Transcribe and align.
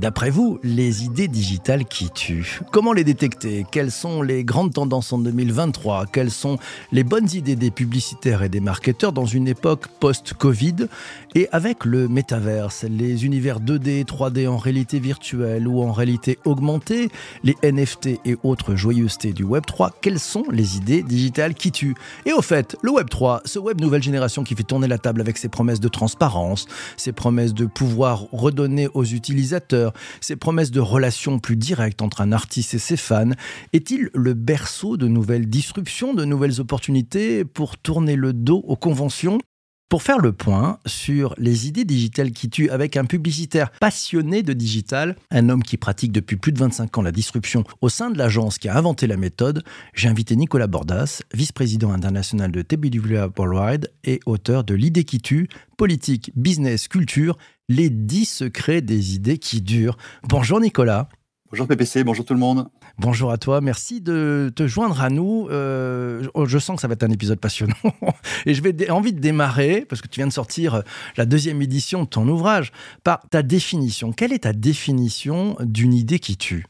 D'après 0.00 0.30
vous, 0.30 0.58
les 0.62 1.04
idées 1.04 1.28
digitales 1.28 1.84
qui 1.84 2.08
tuent 2.08 2.60
Comment 2.72 2.94
les 2.94 3.04
détecter? 3.04 3.66
Quelles 3.70 3.90
sont 3.90 4.22
les 4.22 4.44
grandes 4.44 4.72
tendances 4.72 5.12
en 5.12 5.18
2023 5.18 6.06
Quelles 6.06 6.30
sont 6.30 6.56
les 6.90 7.04
bonnes 7.04 7.28
idées 7.34 7.54
des 7.54 7.70
publicitaires 7.70 8.42
et 8.42 8.48
des 8.48 8.60
marketeurs 8.60 9.12
dans 9.12 9.26
une 9.26 9.46
époque 9.46 9.88
post-Covid? 10.00 10.88
Et 11.34 11.50
avec 11.52 11.84
le 11.84 12.08
métaverse, 12.08 12.84
les 12.84 13.26
univers 13.26 13.60
2D, 13.60 14.06
3D 14.06 14.48
en 14.48 14.56
réalité 14.56 14.98
virtuelle 14.98 15.68
ou 15.68 15.82
en 15.82 15.92
réalité 15.92 16.38
augmentée, 16.46 17.10
les 17.44 17.56
NFT 17.62 18.20
et 18.24 18.38
autres 18.42 18.76
joyeusetés 18.76 19.34
du 19.34 19.44
Web 19.44 19.66
3, 19.66 19.96
quelles 20.00 20.18
sont 20.18 20.44
les 20.50 20.78
idées 20.78 21.02
digitales 21.02 21.52
qui 21.52 21.72
tuent? 21.72 21.94
Et 22.24 22.32
au 22.32 22.40
fait, 22.40 22.74
le 22.82 22.90
Web 22.90 23.10
3, 23.10 23.42
ce 23.44 23.58
web 23.58 23.78
nouvelle 23.82 24.02
génération 24.02 24.44
qui 24.44 24.54
fait 24.54 24.62
tourner 24.62 24.88
la 24.88 24.96
table 24.96 25.20
avec 25.20 25.36
ses 25.36 25.50
promesses 25.50 25.78
de 25.78 25.88
transparence, 25.88 26.66
ses 26.96 27.12
promesses 27.12 27.52
de 27.52 27.66
pouvoir 27.66 28.24
redonner 28.32 28.88
aux 28.94 29.04
utilisateurs, 29.04 29.89
ses 30.20 30.36
promesses 30.36 30.70
de 30.70 30.80
relations 30.80 31.38
plus 31.38 31.56
directes 31.56 32.02
entre 32.02 32.20
un 32.20 32.32
artiste 32.32 32.74
et 32.74 32.78
ses 32.78 32.96
fans, 32.96 33.30
est-il 33.72 34.10
le 34.14 34.34
berceau 34.34 34.96
de 34.96 35.08
nouvelles 35.08 35.48
disruptions, 35.48 36.14
de 36.14 36.24
nouvelles 36.24 36.60
opportunités 36.60 37.44
pour 37.44 37.78
tourner 37.78 38.16
le 38.16 38.32
dos 38.32 38.62
aux 38.66 38.76
conventions? 38.76 39.38
Pour 39.90 40.04
faire 40.04 40.20
le 40.20 40.32
point 40.32 40.78
sur 40.86 41.34
les 41.36 41.66
idées 41.66 41.84
digitales 41.84 42.30
qui 42.30 42.48
tuent 42.48 42.70
avec 42.70 42.96
un 42.96 43.06
publicitaire 43.06 43.72
passionné 43.80 44.44
de 44.44 44.52
digital, 44.52 45.16
un 45.32 45.48
homme 45.48 45.64
qui 45.64 45.78
pratique 45.78 46.12
depuis 46.12 46.36
plus 46.36 46.52
de 46.52 46.60
25 46.60 46.98
ans 46.98 47.02
la 47.02 47.10
disruption 47.10 47.64
au 47.80 47.88
sein 47.88 48.08
de 48.10 48.16
l'agence 48.16 48.58
qui 48.58 48.68
a 48.68 48.78
inventé 48.78 49.08
la 49.08 49.16
méthode, 49.16 49.64
j'ai 49.92 50.06
invité 50.06 50.36
Nicolas 50.36 50.68
Bordas, 50.68 51.22
vice-président 51.34 51.90
international 51.90 52.52
de 52.52 52.62
TBWA 52.62 53.32
Worldwide 53.36 53.90
et 54.04 54.20
auteur 54.26 54.62
de 54.62 54.74
L'idée 54.74 55.02
qui 55.02 55.18
tue, 55.18 55.48
politique, 55.76 56.30
business, 56.36 56.86
culture, 56.86 57.36
les 57.70 57.88
10 57.88 58.24
secrets 58.24 58.80
des 58.80 59.14
idées 59.14 59.38
qui 59.38 59.62
durent. 59.62 59.96
Bonjour 60.28 60.60
Nicolas. 60.60 61.08
Bonjour 61.50 61.68
PPC, 61.68 62.02
bonjour 62.02 62.24
tout 62.24 62.34
le 62.34 62.40
monde. 62.40 62.68
Bonjour 62.98 63.30
à 63.30 63.38
toi, 63.38 63.60
merci 63.60 64.00
de 64.00 64.52
te 64.54 64.66
joindre 64.66 65.00
à 65.00 65.08
nous. 65.08 65.46
Euh, 65.50 66.28
je 66.46 66.58
sens 66.58 66.76
que 66.76 66.82
ça 66.82 66.88
va 66.88 66.94
être 66.94 67.04
un 67.04 67.10
épisode 67.10 67.38
passionnant 67.38 67.74
et 68.46 68.54
je 68.54 68.62
vais 68.62 68.90
envie 68.90 69.12
de 69.12 69.20
démarrer, 69.20 69.86
parce 69.88 70.02
que 70.02 70.08
tu 70.08 70.18
viens 70.18 70.26
de 70.26 70.32
sortir 70.32 70.74
euh, 70.74 70.82
la 71.16 71.26
deuxième 71.26 71.62
édition 71.62 72.02
de 72.02 72.08
ton 72.08 72.26
ouvrage, 72.28 72.72
par 73.04 73.20
ta 73.30 73.42
définition. 73.42 74.10
Quelle 74.10 74.32
est 74.32 74.40
ta 74.40 74.52
définition 74.52 75.56
d'une 75.60 75.94
idée 75.94 76.18
qui 76.18 76.36
tue? 76.36 76.66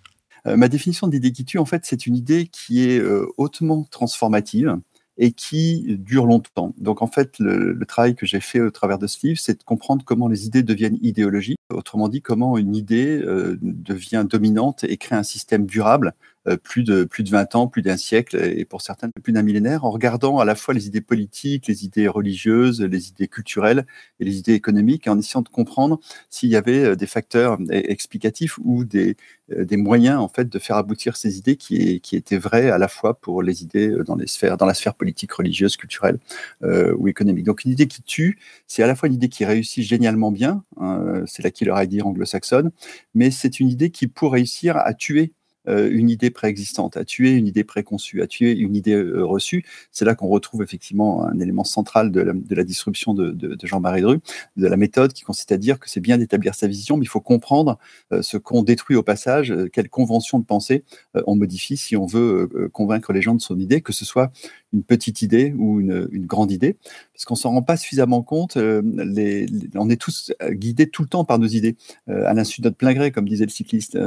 Euh, 0.46 0.58
Ma 0.58 0.68
définition 0.68 1.08
d'idée 1.08 1.32
qui 1.32 1.46
tue, 1.46 1.58
en 1.58 1.66
fait, 1.66 1.86
c'est 1.86 2.06
une 2.06 2.16
idée 2.16 2.46
qui 2.46 2.84
est 2.84 3.02
hautement 3.38 3.86
transformative 3.90 4.76
et 5.22 5.32
qui 5.32 5.98
dure 5.98 6.24
longtemps. 6.24 6.74
Donc 6.78 7.02
en 7.02 7.06
fait, 7.06 7.38
le, 7.38 7.78
travail 7.86 8.14
que 8.14 8.24
j'ai 8.24 8.40
fait 8.40 8.60
au 8.60 8.70
travers 8.70 8.98
de 8.98 9.06
ce 9.06 9.26
livre, 9.26 9.38
c'est 9.38 9.58
de 9.58 9.62
comprendre 9.62 10.02
comment 10.04 10.28
les 10.28 10.46
idées 10.46 10.62
deviennent 10.62 10.98
idéologies. 11.02 11.56
Autrement 11.70 12.08
dit, 12.08 12.22
comment 12.22 12.56
une 12.56 12.74
idée 12.74 13.20
euh, 13.22 13.58
devient 13.60 14.24
dominante 14.28 14.84
et 14.84 14.96
crée 14.96 15.16
un 15.16 15.22
système 15.22 15.66
durable 15.66 16.14
plus, 16.62 16.82
de, 16.82 17.04
plus 17.04 17.22
de 17.22 17.31
20 17.31 17.54
ans, 17.54 17.66
plus 17.69 17.82
d'un 17.82 17.97
siècle 17.97 18.37
et 18.37 18.64
pour 18.64 18.82
certaines 18.82 19.12
plus 19.22 19.32
d'un 19.32 19.42
millénaire, 19.42 19.84
en 19.84 19.91
regardant 19.91 20.38
à 20.38 20.44
la 20.44 20.54
fois 20.54 20.75
les 20.75 20.87
idées 20.87 21.00
politiques, 21.00 21.66
les 21.66 21.84
idées 21.84 22.09
religieuses, 22.09 22.81
les 22.81 23.09
idées 23.09 23.28
culturelles 23.28 23.87
et 24.20 24.25
les 24.25 24.38
idées 24.38 24.54
économiques, 24.54 25.06
en 25.09 25.19
essayant 25.19 25.42
de 25.42 25.48
comprendre 25.48 26.00
s'il 26.31 26.48
y 26.48 26.56
avait 26.56 26.84
euh, 26.84 26.97
des 26.97 27.06
facteurs 27.06 27.59
explicatifs 27.70 28.59
ou 28.62 28.84
des, 28.84 29.16
des 29.48 29.76
moyens 29.76 30.19
en 30.19 30.28
fait 30.28 30.48
de 30.48 30.59
faire 30.59 30.76
aboutir 30.76 31.16
ces 31.16 31.38
idées 31.38 31.56
qui, 31.56 32.00
qui 32.00 32.16
étaient 32.16 32.38
vraies 32.38 32.70
à 32.70 32.78
la 32.78 32.88
fois 32.88 33.14
pour 33.14 33.43
les 33.43 33.62
idées 33.62 33.94
dans, 34.06 34.16
les 34.16 34.26
sphères, 34.26 34.56
dans 34.56 34.66
la 34.66 34.75
sphère 34.75 34.94
politique, 34.94 35.32
religieuse, 35.32 35.76
culturelle 35.76 36.19
euh, 36.62 36.94
ou 36.98 37.09
économique. 37.09 37.44
Donc 37.44 37.64
une 37.64 37.72
idée 37.72 37.87
qui 37.87 38.03
tue, 38.03 38.38
c'est 38.66 38.82
à 38.82 38.87
la 38.87 38.94
fois 38.94 39.09
une 39.09 39.14
idée 39.14 39.28
qui 39.28 39.44
réussit 39.44 39.84
génialement 39.84 40.31
bien, 40.31 40.64
hein, 40.78 41.22
c'est 41.26 41.43
la 41.43 41.50
killer 41.50 41.75
idea 41.76 42.04
anglo-saxonne, 42.04 42.70
mais 43.14 43.31
c'est 43.31 43.60
une 43.60 43.69
idée 43.69 43.91
qui, 43.91 44.06
pour 44.06 44.32
réussir 44.32 44.76
à 44.76 44.94
tuer 44.94 45.32
euh, 45.32 45.39
une 45.70 46.10
idée 46.10 46.31
préexistante, 46.31 46.97
à 46.97 47.04
tuer 47.04 47.32
une 47.32 47.47
idée 47.47 47.64
préconçue, 47.64 48.22
à 48.22 48.26
tuer 48.26 48.53
une 48.53 48.75
idée 48.75 48.94
euh, 48.94 49.25
reçue. 49.25 49.64
C'est 49.92 50.04
là 50.04 50.14
qu'on 50.14 50.28
retrouve 50.28 50.62
effectivement 50.62 51.25
un 51.25 51.38
élément 51.38 51.64
central 51.64 52.10
de 52.10 52.20
la, 52.20 52.64
disruption 52.64 53.14
de, 53.14 53.56
Jean-Marie 53.62 54.03
Dru, 54.03 54.19
de 54.56 54.66
la 54.66 54.76
méthode 54.76 55.12
qui 55.12 55.22
consiste 55.22 55.53
à 55.53 55.56
dire 55.56 55.78
que 55.78 55.88
c'est 55.88 56.00
bien 56.00 56.19
d'établir 56.19 56.54
sa 56.54 56.66
vision, 56.66 56.97
mais 56.97 57.04
il 57.04 57.08
faut 57.08 57.20
comprendre 57.20 57.78
euh, 58.12 58.22
ce 58.22 58.36
qu'on 58.36 58.62
détruit 58.62 58.97
au 58.97 59.03
passage, 59.03 59.54
quelle 59.72 59.88
convention 59.88 60.38
de 60.38 60.44
pensée 60.44 60.84
on 61.26 61.36
modifie 61.36 61.76
si 61.76 61.97
on 61.97 62.06
veut 62.06 62.48
convaincre 62.72 63.12
les 63.12 63.22
gens 63.22 63.34
de 63.34 63.41
son 63.41 63.58
idée, 63.58 63.81
que 63.81 63.92
ce 63.92 64.04
soit 64.04 64.32
une 64.72 64.82
petite 64.82 65.22
idée 65.22 65.52
ou 65.56 65.81
une, 65.81 66.08
grande 66.26 66.52
idée, 66.52 66.76
parce 67.12 67.25
qu'on 67.25 67.34
s'en 67.34 67.50
rend 67.50 67.62
pas 67.62 67.76
suffisamment 67.76 68.22
compte. 68.22 68.56
on 68.56 69.91
est 69.91 70.00
tous 70.00 70.32
guidés 70.50 70.88
tout 70.88 71.02
le 71.02 71.08
temps 71.08 71.25
par 71.25 71.38
nos 71.38 71.47
idées, 71.47 71.76
à 72.08 72.34
l'insu 72.34 72.60
de 72.60 72.66
notre 72.66 72.76
plein 72.76 72.94
gré, 72.94 73.10
comme 73.10 73.28
disait 73.28 73.44
le 73.44 73.50
cycliste, 73.50 73.98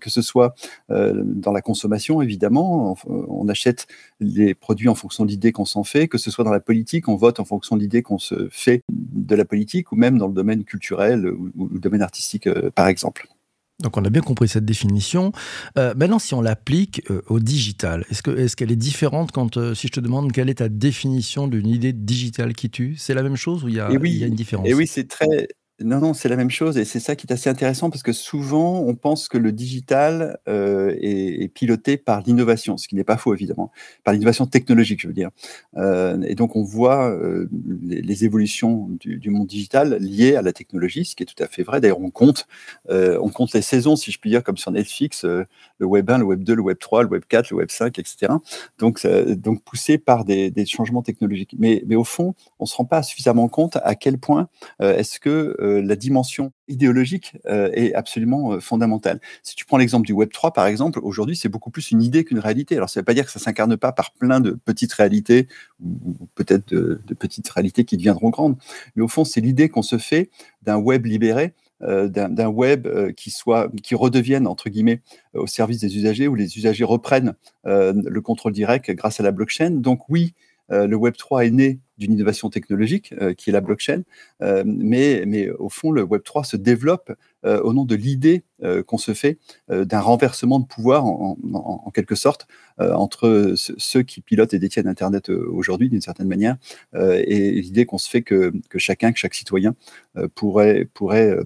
que 0.00 0.10
ce 0.10 0.22
soit 0.22 0.54
euh, 0.90 1.03
dans 1.12 1.52
la 1.52 1.60
consommation, 1.60 2.22
évidemment. 2.22 2.96
On, 3.06 3.48
achète 3.48 3.86
les 4.20 4.54
produits 4.54 4.88
en 4.88 4.94
fonction 4.94 5.24
de 5.24 5.30
l'idée 5.30 5.52
qu'on 5.52 5.66
s'en 5.66 5.84
fait, 5.84 6.08
que 6.08 6.16
ce 6.16 6.30
soit 6.30 6.44
dans 6.44 6.50
la 6.50 6.60
politique, 6.60 7.08
on 7.08 7.16
vote 7.16 7.40
en 7.40 7.44
fonction 7.44 7.76
de 7.76 7.82
l'idée 7.82 8.02
qu'on 8.02 8.18
se 8.18 8.48
fait 8.50 8.80
de 8.90 9.34
la 9.34 9.44
politique, 9.44 9.92
ou 9.92 9.96
même 9.96 10.16
dans 10.16 10.28
le 10.28 10.32
domaine 10.32 10.64
culturel 10.64 11.28
ou, 11.28 11.52
le 11.72 11.78
domaine 11.78 12.02
artistique, 12.02 12.46
euh, 12.46 12.70
par 12.74 12.88
exemple. 12.88 13.28
Donc 13.82 13.96
on 13.96 14.04
a 14.04 14.10
bien 14.10 14.22
compris 14.22 14.48
cette 14.48 14.64
définition. 14.64 15.32
Euh, 15.76 15.94
maintenant, 15.96 16.18
si 16.18 16.32
on 16.32 16.40
l'applique 16.40 17.02
au 17.26 17.40
digital, 17.40 18.06
est-ce 18.08 18.22
qu'elle 18.22 18.38
est, 18.38 18.54
qu'elle 18.54 18.72
est, 18.72 18.76
différente 18.76 19.32
quand, 19.32 19.74
si 19.74 19.88
je 19.88 19.92
te 19.92 20.00
demande 20.00 20.32
quelle 20.32 20.48
est 20.48 20.54
ta 20.54 20.68
définition 20.68 21.48
d'une 21.48 21.66
idée 21.66 21.92
digitale 21.92 22.54
qui 22.54 22.70
tue 22.70 22.94
C'est 22.96 23.14
la 23.14 23.22
même 23.22 23.36
chose 23.36 23.64
ou 23.64 23.68
il 23.68 23.74
y 23.74 23.80
a, 23.80 23.90
oui, 23.90 24.12
il 24.12 24.18
y 24.18 24.24
a 24.24 24.28
une 24.28 24.34
différence? 24.34 24.66
Et 24.68 24.74
oui, 24.74 24.86
c'est 24.86 25.08
très, 25.08 25.48
non, 25.84 26.00
non, 26.00 26.14
c'est 26.14 26.30
la 26.30 26.36
même 26.36 26.50
chose 26.50 26.78
et 26.78 26.86
c'est 26.86 26.98
ça 26.98 27.14
qui 27.14 27.26
est 27.26 27.32
assez 27.32 27.50
intéressant 27.50 27.90
parce 27.90 28.02
que 28.02 28.12
souvent 28.12 28.80
on 28.80 28.94
pense 28.94 29.28
que 29.28 29.36
le 29.36 29.52
digital 29.52 30.38
euh, 30.48 30.96
est, 30.98 31.48
piloté 31.48 31.98
par 31.98 32.22
l'innovation, 32.22 32.78
ce 32.78 32.88
qui 32.88 32.96
n'est 32.96 33.04
pas 33.04 33.18
faux 33.18 33.34
évidemment, 33.34 33.70
par 34.02 34.14
l'innovation 34.14 34.46
technologique, 34.46 35.00
je 35.02 35.08
veux 35.08 35.12
dire. 35.12 35.28
Euh, 35.76 36.20
et 36.22 36.34
donc 36.34 36.56
on 36.56 36.62
voit 36.62 37.10
euh, 37.10 37.48
les, 37.82 38.24
évolutions 38.24 38.88
du, 38.98 39.28
monde 39.28 39.46
digital 39.46 39.98
liées 40.00 40.36
à 40.36 40.42
la 40.42 40.54
technologie, 40.54 41.04
ce 41.04 41.14
qui 41.14 41.22
est 41.22 41.26
tout 41.26 41.42
à 41.42 41.46
fait 41.46 41.62
vrai. 41.62 41.80
D'ailleurs, 41.80 42.00
on 42.00 42.10
compte, 42.10 42.46
on 42.88 43.28
compte 43.28 43.52
les 43.52 43.62
saisons, 43.62 43.96
si 43.96 44.10
je 44.10 44.18
puis 44.18 44.30
dire, 44.30 44.42
comme 44.42 44.56
sur 44.56 44.70
Netflix, 44.70 45.24
le 45.24 45.46
Web 45.86 46.08
1, 46.10 46.18
le 46.18 46.24
Web 46.24 46.44
2, 46.44 46.54
le 46.54 46.62
Web 46.62 46.78
3, 46.78 47.02
le 47.02 47.08
Web 47.08 47.24
4, 47.28 47.50
le 47.50 47.56
Web 47.58 47.70
5, 47.70 47.98
etc. 47.98 48.32
Donc, 48.78 49.06
donc 49.06 49.62
poussé 49.62 49.98
par 49.98 50.24
des, 50.24 50.50
des, 50.50 50.64
changements 50.64 51.02
technologiques. 51.02 51.54
Mais, 51.58 51.82
mais 51.86 51.96
au 51.96 52.04
fond, 52.04 52.34
on 52.58 52.66
se 52.66 52.76
rend 52.76 52.84
pas 52.84 53.02
suffisamment 53.02 53.48
compte 53.48 53.76
à 53.82 53.94
quel 53.94 54.18
point 54.18 54.48
est-ce 54.80 55.20
que 55.20 55.56
euh, 55.74 55.82
la 55.82 55.96
dimension 55.96 56.52
idéologique 56.68 57.36
euh, 57.46 57.70
est 57.72 57.94
absolument 57.94 58.52
euh, 58.52 58.60
fondamentale. 58.60 59.20
Si 59.42 59.54
tu 59.54 59.64
prends 59.64 59.76
l'exemple 59.76 60.06
du 60.06 60.12
Web 60.12 60.30
3, 60.32 60.52
par 60.52 60.66
exemple, 60.66 61.00
aujourd'hui, 61.02 61.36
c'est 61.36 61.48
beaucoup 61.48 61.70
plus 61.70 61.90
une 61.90 62.02
idée 62.02 62.24
qu'une 62.24 62.38
réalité. 62.38 62.76
Alors, 62.76 62.88
ça 62.88 63.00
ne 63.00 63.02
veut 63.02 63.04
pas 63.04 63.14
dire 63.14 63.26
que 63.26 63.32
ça 63.32 63.38
s'incarne 63.38 63.76
pas 63.76 63.92
par 63.92 64.12
plein 64.12 64.40
de 64.40 64.52
petites 64.52 64.92
réalités, 64.92 65.48
ou 65.82 66.28
peut-être 66.34 66.68
de, 66.72 67.00
petites 67.18 67.48
réalités 67.48 67.84
qui 67.84 67.96
deviendront 67.96 68.30
grandes, 68.30 68.56
mais 68.96 69.02
au 69.02 69.08
fond, 69.08 69.24
c'est 69.24 69.40
l'idée 69.40 69.68
qu'on 69.68 69.82
se 69.82 69.98
fait 69.98 70.30
d'un 70.62 70.76
web 70.76 71.06
libéré, 71.06 71.54
d'un 71.80 72.48
web 72.48 72.88
qui 73.12 73.30
soit 73.30 73.70
qui 73.82 73.94
redevienne 73.94 74.46
entre 74.46 74.70
guillemets 74.70 75.02
au 75.34 75.46
service 75.46 75.80
des 75.80 75.96
usagers 75.96 76.28
où 76.28 76.34
les 76.34 76.56
usagers 76.56 76.84
reprennent 76.84 77.34
le 77.64 78.20
contrôle 78.20 78.52
direct 78.52 78.90
grâce 78.92 79.20
à 79.20 79.22
la 79.22 79.32
blockchain. 79.32 79.70
Donc 79.70 80.08
oui, 80.08 80.34
le 80.70 80.94
Web 80.94 81.14
3 81.16 81.46
est 81.46 81.50
né 81.50 81.80
d'une 81.98 82.12
innovation 82.12 82.50
technologique 82.50 83.14
euh, 83.20 83.34
qui 83.34 83.50
est 83.50 83.52
la 83.52 83.60
blockchain, 83.60 84.02
euh, 84.42 84.64
mais, 84.66 85.24
mais 85.26 85.50
au 85.50 85.68
fond, 85.68 85.90
le 85.90 86.02
Web 86.02 86.22
3 86.22 86.44
se 86.44 86.56
développe 86.56 87.12
au 87.46 87.74
nom 87.74 87.84
de 87.84 87.94
l'idée 87.94 88.42
qu'on 88.86 88.96
se 88.96 89.12
fait 89.12 89.36
d'un 89.68 90.00
renversement 90.00 90.60
de 90.60 90.64
pouvoir, 90.64 91.04
en, 91.04 91.90
quelque 91.92 92.14
sorte, 92.14 92.46
entre 92.78 93.52
ceux 93.54 94.02
qui 94.02 94.22
pilotent 94.22 94.54
et 94.54 94.58
détiennent 94.58 94.88
Internet 94.88 95.28
aujourd'hui, 95.28 95.90
d'une 95.90 96.00
certaine 96.00 96.26
manière, 96.26 96.56
et 96.94 97.50
l'idée 97.60 97.84
qu'on 97.84 97.98
se 97.98 98.08
fait 98.08 98.22
que, 98.22 98.50
que, 98.70 98.78
chacun, 98.78 99.12
que 99.12 99.18
chaque 99.18 99.34
citoyen 99.34 99.74
pourrait, 100.34 100.88
pourrait 100.94 101.36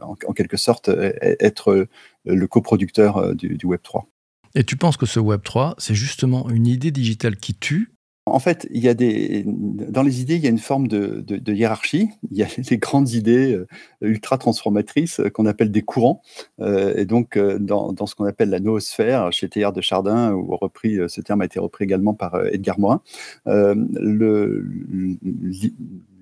en, 0.00 0.32
quelque 0.32 0.56
sorte, 0.56 0.88
être 0.88 1.86
le 2.24 2.46
coproducteur 2.46 3.34
du, 3.34 3.58
du 3.58 3.66
Web 3.66 3.80
3. 3.82 4.08
Et 4.54 4.64
tu 4.64 4.76
penses 4.76 4.96
que 4.96 5.06
ce 5.06 5.20
Web 5.20 5.42
3, 5.44 5.74
c'est 5.78 5.94
justement 5.94 6.48
une 6.48 6.66
idée 6.66 6.90
digitale 6.90 7.36
qui 7.36 7.54
tue 7.54 7.92
en 8.30 8.38
fait, 8.38 8.68
dans 8.72 10.02
les 10.02 10.20
idées, 10.20 10.36
il 10.36 10.42
y 10.42 10.46
a 10.46 10.50
une 10.50 10.58
forme 10.58 10.88
de, 10.88 11.52
hiérarchie. 11.52 12.10
Il 12.30 12.38
y 12.38 12.42
a 12.42 12.46
les 12.70 12.78
grandes 12.78 13.10
idées 13.10 13.52
euh, 13.54 13.66
ultra 14.00 14.38
transformatrices 14.38 15.20
euh, 15.20 15.30
qu'on 15.30 15.46
appelle 15.46 15.70
des 15.70 15.82
courants. 15.82 16.22
Euh, 16.60 16.94
et 16.96 17.04
donc, 17.04 17.38
dans, 17.38 18.06
ce 18.06 18.14
qu'on 18.14 18.24
appelle 18.24 18.50
la 18.50 18.60
noosphère, 18.60 19.32
chez 19.32 19.48
Théard 19.48 19.72
de 19.72 19.80
Chardin, 19.80 20.32
où 20.32 20.56
repris, 20.56 20.98
ce 21.08 21.20
terme 21.20 21.40
a 21.42 21.44
été 21.44 21.58
repris 21.58 21.84
également 21.84 22.14
par 22.14 22.46
Edgar 22.46 22.78
Morin, 22.78 23.02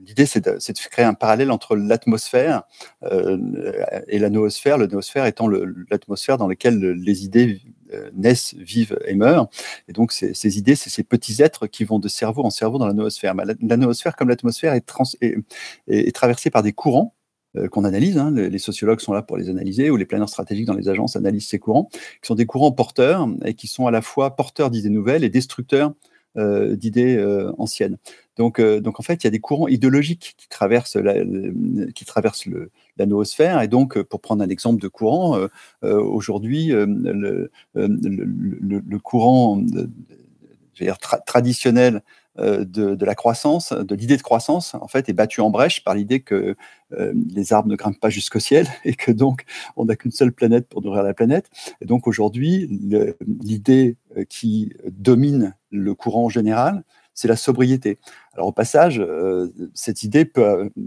l'idée, 0.07 0.27
c'est 0.27 0.45
de, 0.45 0.89
créer 0.91 1.05
un 1.05 1.15
parallèle 1.15 1.51
entre 1.51 1.77
l'atmosphère 1.77 2.63
et 4.09 4.19
la 4.19 4.31
noosphère, 4.31 4.79
le 4.79 4.87
noosphère 4.87 5.27
étant 5.27 5.49
l'atmosphère 5.49 6.39
dans 6.39 6.49
laquelle 6.49 6.79
les 6.79 7.25
idées 7.25 7.61
naissent, 8.15 8.55
vivent 8.55 8.99
et 9.07 9.15
meurent. 9.15 9.49
Et 9.89 9.93
donc, 9.93 10.13
ces, 10.13 10.59
idées, 10.59 10.75
c'est 10.75 10.91
ces 10.91 11.03
petits 11.03 11.43
êtres 11.43 11.67
qui 11.67 11.85
vont 11.85 11.99
de 11.99 12.09
cerveau 12.09 12.45
en 12.45 12.51
cerveau 12.51 12.79
dans 12.79 12.87
la 12.87 12.93
noosphère. 12.93 13.35
la, 13.35 13.77
noosphère, 13.77 14.17
comme 14.17 14.29
l'atmosphère, 14.29 14.75
est, 14.75 16.15
traversée 16.15 16.51
par 16.51 16.63
des 16.63 16.73
courants 16.73 17.15
qu'on 17.71 17.85
analyse. 17.85 18.19
Hein. 18.19 18.31
les 18.31 18.59
sociologues 18.59 19.01
sont 19.01 19.13
là 19.13 19.23
pour 19.23 19.37
les 19.37 19.49
analyser, 19.49 19.91
ou 19.91 19.97
les 19.97 20.07
planeurs 20.07 20.29
stratégiques 20.29 20.67
dans 20.67 20.75
les 20.75 20.89
agences 20.89 21.17
analysent 21.17 21.49
ces 21.49 21.59
courants, 21.59 21.89
qui 21.93 22.27
sont 22.27 22.35
des 22.35 22.47
courants 22.47 22.73
porteurs 22.73 23.27
et 23.45 23.55
qui 23.55 23.67
sont 23.67 23.87
à 23.87 23.91
la 23.91 24.03
fois 24.03 24.37
porteurs 24.37 24.71
d'idées 24.71 24.91
nouvelles 24.91 25.25
et 25.25 25.31
destructeurs 25.31 25.95
d'idées 26.37 27.23
anciennes. 27.59 27.99
Donc, 28.37 28.61
donc, 28.61 29.01
en 29.01 29.03
fait, 29.03 29.25
il 29.25 29.27
y 29.27 29.29
a 29.29 29.31
des 29.31 29.41
courants 29.41 29.67
idéologiques 29.69 30.35
qui 30.37 30.49
traversent 30.49 30.97
la, 30.97 31.15
qui 31.95 32.05
traversent 32.05 32.47
la 32.97 33.07
noosphère. 33.07 33.61
Et 33.63 33.69
donc, 33.69 34.01
pour 34.03 34.21
prendre 34.21 34.43
un 34.43 34.49
exemple 34.49 34.81
de 34.81 34.89
courant, 34.89 35.39
aujourd'hui, 35.83 36.69
le, 36.69 37.51
courant 39.03 39.61
traditionnel 41.27 42.03
euh, 42.39 42.65
de, 42.65 43.05
la 43.05 43.15
croissance, 43.15 43.73
de 43.73 43.95
l'idée 43.95 44.17
de 44.17 44.23
croissance, 44.23 44.75
en 44.75 44.87
fait, 44.87 45.09
est 45.09 45.13
battue 45.13 45.41
en 45.41 45.51
brèche 45.51 45.83
par 45.83 45.95
l'idée 45.95 46.21
que 46.21 46.55
euh, 46.93 47.13
les 47.35 47.53
arbres 47.53 47.69
ne 47.69 47.75
grimpent 47.75 47.99
pas 47.99 48.11
jusqu'au 48.11 48.39
ciel 48.39 48.69
et 48.85 48.95
que 48.95 49.11
donc 49.11 49.45
on 49.77 49.87
n'a 49.87 49.97
qu'une 49.97 50.13
seule 50.13 50.33
planète 50.33 50.69
pour 50.69 50.83
nourrir 50.83 51.03
la 51.03 51.15
planète. 51.15 51.51
Et 51.81 51.87
donc 51.87 52.07
aujourd'hui, 52.07 52.69
l'idée 53.27 53.97
euh, 54.17 54.25
qui 54.29 54.73
domine 54.91 55.55
le 55.71 55.95
courant 55.95 56.29
général, 56.29 56.85
c'est 57.13 57.29
la 57.29 57.37
sobriété. 57.37 57.99
Alors 58.39 58.47
au 58.47 58.53
passage, 58.53 59.01
euh, 59.01 59.49
cette 59.75 60.05
idée 60.05 60.25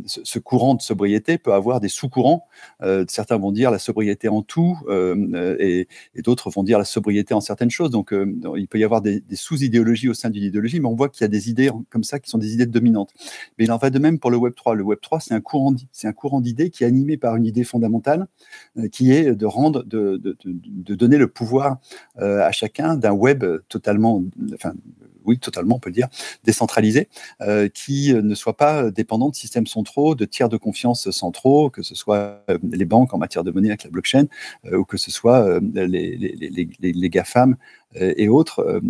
ce 0.05 0.39
courant 0.39 0.73
de 0.73 0.81
sobriété 0.81 1.37
peut 1.37 1.51
avoir 1.51 1.81
des 1.81 1.89
sous-courants. 1.89 2.47
Euh, 2.81 3.03
certains 3.09 3.37
vont 3.37 3.51
dire 3.51 3.71
la 3.71 3.77
sobriété 3.77 4.29
en 4.29 4.41
tout, 4.41 4.79
euh, 4.87 5.57
et, 5.59 5.85
d'autres 6.23 6.49
vont 6.49 6.63
dire 6.63 6.79
la 6.79 6.85
sobriété 6.85 7.33
en 7.33 7.41
certaines 7.41 7.69
choses. 7.69 7.89
Donc 7.91 8.15
il 8.55 8.67
peut 8.69 8.79
y 8.79 8.85
avoir 8.85 9.01
des, 9.01 9.21
sous-idéologies 9.33 10.07
au 10.07 10.13
sein 10.13 10.29
d'une 10.29 10.43
idéologie, 10.43 10.79
mais 10.79 10.87
on 10.87 10.95
voit 10.95 11.09
qu'il 11.09 11.23
y 11.23 11.25
a 11.25 11.27
des 11.27 11.49
idées 11.49 11.69
comme 11.89 12.05
ça 12.05 12.19
qui 12.19 12.29
sont 12.29 12.37
des 12.37 12.53
idées 12.53 12.67
dominantes. 12.67 13.11
Mais 13.57 13.65
il 13.65 13.71
en 13.73 13.77
va 13.77 13.89
de 13.89 13.99
même 13.99 14.17
pour 14.17 14.31
le 14.31 14.37
Web 14.37 14.55
3. 14.55 14.75
Le 14.75 14.83
Web 14.83 14.99
3, 15.01 15.19
c'est 15.19 15.33
un 15.33 15.41
courant, 15.41 15.75
c'est 15.91 16.07
un 16.07 16.13
courant 16.13 16.39
d'idées 16.39 16.69
qui 16.69 16.85
est 16.85 16.87
animé 16.87 17.17
par 17.17 17.35
une 17.35 17.45
idée 17.45 17.65
fondamentale, 17.65 18.27
qui 18.93 19.11
est 19.11 19.35
de 19.35 19.45
rendre, 19.45 19.83
de, 19.83 20.15
de, 20.15 20.95
donner 20.95 21.17
le 21.17 21.27
pouvoir 21.27 21.79
à 22.15 22.53
chacun 22.53 22.95
d'un 22.95 23.11
web 23.11 23.43
totalement, 23.67 24.23
enfin 24.53 24.73
oui, 25.25 25.39
totalement, 25.39 25.75
on 25.75 25.79
peut 25.79 25.89
le 25.89 25.95
dire, 25.95 26.07
décentralisé, 26.43 27.07
euh, 27.41 27.69
qui 27.69 28.13
ne 28.13 28.35
soit 28.35 28.55
pas 28.55 28.91
dépendant 28.91 29.29
de 29.29 29.35
systèmes 29.35 29.65
centraux, 29.65 30.13
de 30.13 30.25
tiers 30.25 30.49
de 30.49 30.57
confiance 30.57 31.09
centraux, 31.09 31.69
que 31.69 31.81
ce 31.81 31.95
soit 31.95 32.43
euh, 32.49 32.57
les 32.71 32.85
banques 32.85 33.13
en 33.13 33.17
matière 33.17 33.43
de 33.43 33.51
monnaie 33.51 33.69
avec 33.69 33.83
la 33.83 33.89
blockchain, 33.89 34.25
euh, 34.65 34.77
ou 34.77 34.85
que 34.85 34.97
ce 34.97 35.09
soit 35.09 35.59
les, 35.73 37.09
GAFAM 37.09 37.57
et 37.95 38.29
autres 38.29 38.81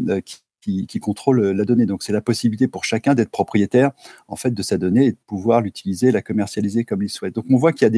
qui, 0.62 1.00
contrôle 1.00 1.52
la 1.52 1.66
donnée. 1.66 1.86
Donc 1.86 2.04
c'est 2.04 2.14
la 2.14 2.22
possibilité 2.22 2.68
pour 2.68 2.86
chacun 2.86 3.16
d'être 3.16 3.32
propriétaire 3.32 3.92
en 4.28 4.36
fait 4.36 4.52
de 4.52 4.62
sa 4.62 4.78
donnée 4.78 5.08
et 5.08 5.12
de 5.12 5.18
pouvoir 5.26 5.62
l'utiliser, 5.62 6.12
la 6.12 6.22
commercialiser 6.22 6.86
comme 6.86 7.02
il 7.04 7.10
souhaite. 7.10 7.36
Donc 7.36 7.46
on 7.50 7.58
voit 7.58 7.74
qu'il 7.74 7.84
y 7.84 7.88
a 7.88 7.90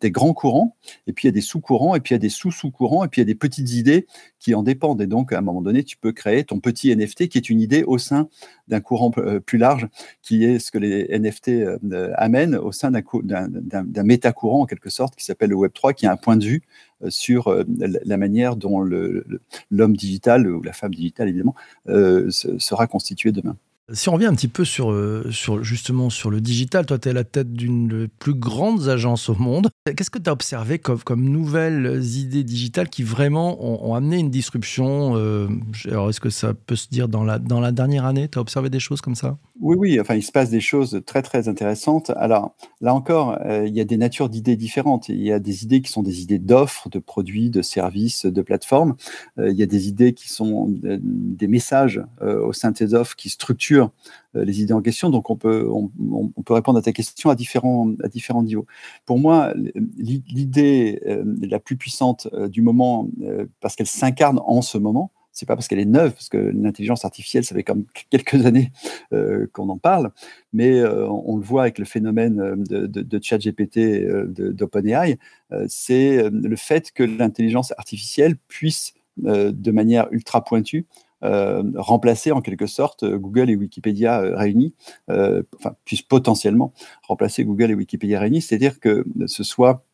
des, 0.00 0.10
grands 0.10 0.34
courants, 0.34 0.76
et 1.06 1.12
puis 1.12 1.24
il 1.24 1.28
y 1.28 1.30
a 1.30 1.32
des 1.32 1.40
sous-courants, 1.40 1.94
et 1.94 2.00
puis 2.00 2.12
il 2.12 2.16
y 2.16 2.16
a 2.16 2.20
des 2.20 2.28
sous-sous-courants, 2.28 3.04
et 3.04 3.08
puis 3.08 3.20
il 3.20 3.24
y 3.24 3.28
a 3.28 3.32
des 3.32 3.34
petites 3.34 3.72
idées 3.72 4.06
qui 4.38 4.54
en 4.54 4.62
dépendent. 4.62 5.00
Et 5.00 5.06
donc 5.06 5.32
à 5.32 5.38
un 5.38 5.40
moment 5.40 5.62
donné, 5.62 5.84
tu 5.84 5.96
peux 5.96 6.12
créer 6.12 6.44
ton 6.44 6.60
petit 6.60 6.94
NFT 6.94 7.28
qui 7.28 7.38
est 7.38 7.48
une 7.48 7.60
idée 7.60 7.82
au 7.84 7.98
sein 7.98 8.28
d'un 8.68 8.80
courant 8.80 9.10
euh, 9.18 9.40
plus 9.40 9.58
large, 9.58 9.88
qui 10.22 10.44
est 10.44 10.58
ce 10.58 10.70
que 10.70 10.78
les 10.78 11.18
NFT 11.18 11.48
euh, 11.48 12.12
amènent 12.16 12.56
au 12.56 12.72
sein 12.72 12.90
d'un 12.90 14.02
méta-courant 14.02 14.62
en 14.62 14.66
quelque 14.66 14.90
sorte, 14.90 15.16
qui 15.16 15.24
s'appelle 15.24 15.50
le 15.50 15.56
Web3, 15.56 15.94
qui 15.94 16.06
a 16.06 16.12
un 16.12 16.16
point 16.16 16.36
de 16.36 16.44
vue 16.44 16.62
euh, 16.91 16.91
sur 17.08 17.48
euh, 17.48 17.64
la 18.04 18.16
manière 18.16 18.56
dont 18.56 18.82
l'homme 18.82 19.96
digital, 19.96 20.48
ou 20.48 20.62
la 20.62 20.72
femme 20.72 20.94
digitale 20.94 21.28
évidemment, 21.28 21.54
euh, 21.88 22.30
sera 22.30 22.86
constitué 22.86 23.32
demain. 23.32 23.56
Si 23.92 24.08
on 24.08 24.12
revient 24.12 24.26
un 24.26 24.34
petit 24.34 24.48
peu 24.48 24.64
sur, 24.64 24.94
sur 25.30 25.62
justement 25.64 26.08
sur 26.08 26.30
le 26.30 26.40
digital, 26.40 26.86
toi 26.86 26.98
tu 26.98 27.08
es 27.08 27.10
à 27.10 27.14
la 27.14 27.24
tête 27.24 27.52
d'une 27.52 27.88
des 27.88 28.08
plus 28.08 28.34
grandes 28.34 28.88
agences 28.88 29.28
au 29.28 29.34
monde. 29.34 29.68
Qu'est-ce 29.84 30.10
que 30.10 30.20
tu 30.20 30.30
as 30.30 30.32
observé 30.32 30.78
comme, 30.78 31.24
nouvelles 31.24 32.02
idées 32.16 32.44
digitales 32.44 32.88
qui 32.88 33.02
vraiment 33.02 33.58
ont, 33.60 33.94
amené 33.94 34.18
une 34.18 34.30
disruption 34.30 35.14
Alors 35.86 36.10
est-ce 36.10 36.20
que 36.20 36.30
ça 36.30 36.54
peut 36.54 36.76
se 36.76 36.88
dire 36.88 37.08
dans 37.08 37.24
la, 37.24 37.38
dernière 37.72 38.06
année 38.06 38.28
Tu 38.28 38.38
as 38.38 38.40
observé 38.40 38.70
des 38.70 38.80
choses 38.80 39.00
comme 39.00 39.16
ça? 39.16 39.36
Oui, 39.60 39.76
oui, 39.78 40.00
enfin, 40.00 40.16
il 40.16 40.22
se 40.22 40.32
passe 40.32 40.50
des 40.50 40.60
choses 40.60 41.00
très, 41.06 41.22
très 41.22 41.48
intéressantes. 41.48 42.10
Alors, 42.16 42.56
là 42.80 42.94
encore, 42.94 43.38
euh, 43.44 43.64
il 43.64 43.72
y 43.72 43.80
a 43.80 43.84
des 43.84 43.96
natures 43.96 44.28
d'idées 44.28 44.56
différentes. 44.56 45.08
Il 45.08 45.22
y 45.22 45.30
a 45.30 45.38
des 45.38 45.62
idées 45.62 45.80
qui 45.82 45.92
sont 45.92 46.02
des 46.02 46.20
idées 46.20 46.40
d'offres, 46.40 46.88
de 46.88 46.98
produits, 46.98 47.48
de 47.48 47.62
services, 47.62 48.26
de 48.26 48.42
plateformes. 48.42 48.96
Euh, 49.38 49.50
il 49.50 49.56
y 49.56 49.62
a 49.62 49.66
des 49.66 49.86
idées 49.86 50.14
qui 50.14 50.28
sont 50.28 50.74
euh, 50.84 50.98
des 51.00 51.46
messages 51.46 52.02
au 52.20 52.52
sein 52.52 52.72
de 52.72 52.76
ces 52.76 52.94
offres 52.94 53.14
qui 53.14 53.28
structurent 53.28 53.71
les 54.34 54.62
idées 54.62 54.72
en 54.72 54.82
question. 54.82 55.10
Donc, 55.10 55.30
on 55.30 55.36
peut, 55.36 55.68
on, 55.70 56.42
peut 56.42 56.54
répondre 56.54 56.78
à 56.78 56.82
ta 56.82 56.92
question 56.92 57.30
à 57.30 57.34
différents, 57.34 57.92
à 58.02 58.08
différents 58.08 58.42
niveaux. 58.42 58.66
Pour 59.04 59.18
moi, 59.18 59.52
l'idée 59.98 61.00
la 61.40 61.58
plus 61.58 61.76
puissante 61.76 62.28
du 62.48 62.62
moment, 62.62 63.08
parce 63.60 63.76
qu'elle 63.76 63.86
s'incarne 63.86 64.40
en 64.46 64.62
ce 64.62 64.78
moment, 64.78 65.12
c'est 65.32 65.46
pas 65.46 65.56
parce 65.56 65.66
qu'elle 65.66 65.78
est 65.78 65.86
neuve, 65.86 66.12
parce 66.12 66.28
que 66.28 66.36
l'intelligence 66.36 67.04
artificielle, 67.04 67.44
ça 67.44 67.54
fait 67.54 67.62
comme 67.62 67.86
quelques 68.10 68.46
années 68.46 68.70
euh, 69.12 69.46
qu'on 69.52 69.68
en 69.70 69.78
parle, 69.78 70.12
mais 70.52 70.78
euh, 70.78 71.08
on, 71.08 71.36
le 71.36 71.42
voit 71.42 71.62
avec 71.62 71.78
le 71.78 71.84
phénomène 71.84 72.40
euh, 72.40 72.56
de, 72.56 72.86
de, 72.86 73.02
de 73.02 73.20
ChatGPT 73.22 74.06
d'OpenAI, 74.52 75.18
c'est 75.68 76.30
le 76.30 76.56
fait 76.56 76.92
que 76.92 77.02
l'intelligence 77.02 77.72
artificielle 77.76 78.36
puisse, 78.48 78.94
de 79.18 79.70
manière 79.70 80.08
ultra 80.10 80.42
pointue, 80.42 80.86
remplacer 81.22 82.32
en 82.32 82.40
quelque 82.40 82.66
sorte 82.66 83.04
Google 83.04 83.50
et 83.50 83.56
Wikipédia 83.56 84.20
réunis, 84.20 84.74
enfin, 85.08 85.76
puisse 85.84 86.02
potentiellement 86.02 86.72
remplacer 87.02 87.44
Google 87.44 87.70
et 87.70 87.74
Wikipédia 87.74 88.20
réunis, 88.20 88.42
c'est-à-dire 88.42 88.80
que 88.80 89.04
ce 89.26 89.44
soit 89.44 89.84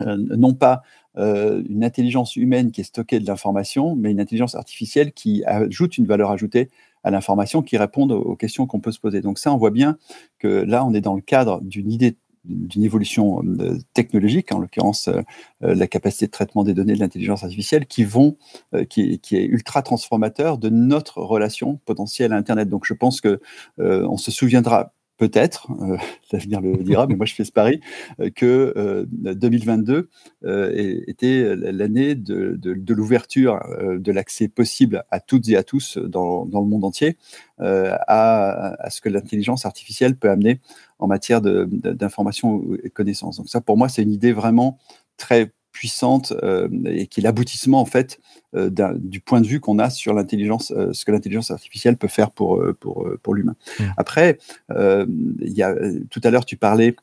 non 0.00 0.54
pas 0.54 0.82
euh, 1.18 1.62
une 1.68 1.84
intelligence 1.84 2.36
humaine 2.36 2.70
qui 2.70 2.80
est 2.80 2.84
stockée 2.84 3.18
de 3.18 3.26
l'information, 3.26 3.96
mais 3.96 4.10
une 4.10 4.20
intelligence 4.20 4.54
artificielle 4.54 5.12
qui 5.12 5.42
ajoute 5.44 5.98
une 5.98 6.06
valeur 6.06 6.30
ajoutée 6.30 6.70
à 7.02 7.10
l'information, 7.10 7.62
qui 7.62 7.76
répond 7.76 8.08
aux 8.08 8.36
questions 8.36 8.66
qu'on 8.66 8.80
peut 8.80 8.92
se 8.92 9.00
poser. 9.00 9.20
Donc 9.20 9.38
ça, 9.38 9.52
on 9.52 9.56
voit 9.56 9.70
bien 9.70 9.98
que 10.38 10.48
là, 10.48 10.84
on 10.84 10.92
est 10.94 11.00
dans 11.00 11.14
le 11.14 11.20
cadre 11.20 11.60
d'une 11.62 11.90
idée 11.90 12.16
d'une 12.44 12.84
évolution 12.84 13.42
euh, 13.42 13.78
technologique, 13.94 14.52
en 14.52 14.58
l'occurrence 14.58 15.08
euh, 15.08 15.22
la 15.60 15.86
capacité 15.86 16.26
de 16.26 16.30
traitement 16.30 16.64
des 16.64 16.74
données 16.74 16.94
de 16.94 17.00
l'intelligence 17.00 17.44
artificielle, 17.44 17.86
qui, 17.86 18.02
est 18.02 19.44
ultra 19.44 19.82
transformateur 19.82 20.58
de 20.58 20.68
notre 20.68 21.20
relation 21.20 21.80
potentielle 21.84 22.32
à 22.32 22.36
Internet. 22.36 22.68
Donc 22.68 22.84
je 22.86 22.94
pense 22.94 23.20
que 23.20 23.40
on 23.78 24.16
se 24.16 24.30
souviendra 24.30 24.92
peut-être, 25.18 25.66
euh, 25.82 25.98
l'avenir 26.32 26.60
le 26.62 26.76
dira, 26.78 27.06
mais 27.06 27.16
moi 27.16 27.26
je 27.26 27.34
fais 27.34 27.44
ce 27.44 27.52
pari, 27.52 27.80
euh, 28.20 28.30
que 28.30 29.06
2022 29.12 30.08
euh, 30.44 31.02
était 31.06 31.54
l'année 31.56 32.14
de, 32.14 32.58
l'ouverture 32.94 33.60
de 33.80 34.12
l'accès 34.12 34.48
possible 34.48 35.04
à 35.10 35.20
toutes 35.20 35.48
et 35.48 35.56
à 35.56 35.62
tous 35.62 35.98
dans, 35.98 36.44
le 36.44 36.66
monde 36.66 36.84
entier 36.84 37.18
à, 37.58 38.88
ce 38.90 39.00
que 39.00 39.08
l'intelligence 39.08 39.66
artificielle 39.66 40.16
peut 40.16 40.30
amener 40.30 40.60
en 40.98 41.06
matière 41.06 41.42
d'information 41.42 42.64
et 42.82 42.90
connaissances. 42.90 43.36
Donc 43.36 43.48
ça, 43.48 43.60
pour 43.60 43.76
moi, 43.76 43.88
c'est 43.88 44.02
une 44.02 44.12
idée 44.12 44.32
vraiment 44.32 44.78
très 45.16 45.52
puissante 45.78 46.34
euh, 46.42 46.68
et 46.86 47.06
qui 47.06 47.20
est 47.20 47.22
l'aboutissement 47.22 47.80
en 47.80 47.84
fait 47.84 48.18
euh, 48.56 48.68
du 48.96 49.20
point 49.20 49.40
de 49.40 49.46
vue 49.46 49.60
qu'on 49.60 49.78
a 49.78 49.90
sur 49.90 50.12
l'intelligence, 50.12 50.72
euh, 50.72 50.92
ce 50.92 51.04
que 51.04 51.12
l'intelligence 51.12 51.52
artificielle 51.52 51.96
peut 51.96 52.08
faire 52.08 52.32
pour, 52.32 52.60
pour, 52.80 53.08
pour 53.22 53.32
l'humain. 53.32 53.54
Mmh. 53.78 53.84
Après, 53.96 54.38
il 54.70 55.52
y 55.52 55.62
a, 55.62 55.72
tout 56.10 56.20
à 56.24 56.30
l'heure, 56.30 56.44
tu 56.44 56.56
parlais 56.56 56.96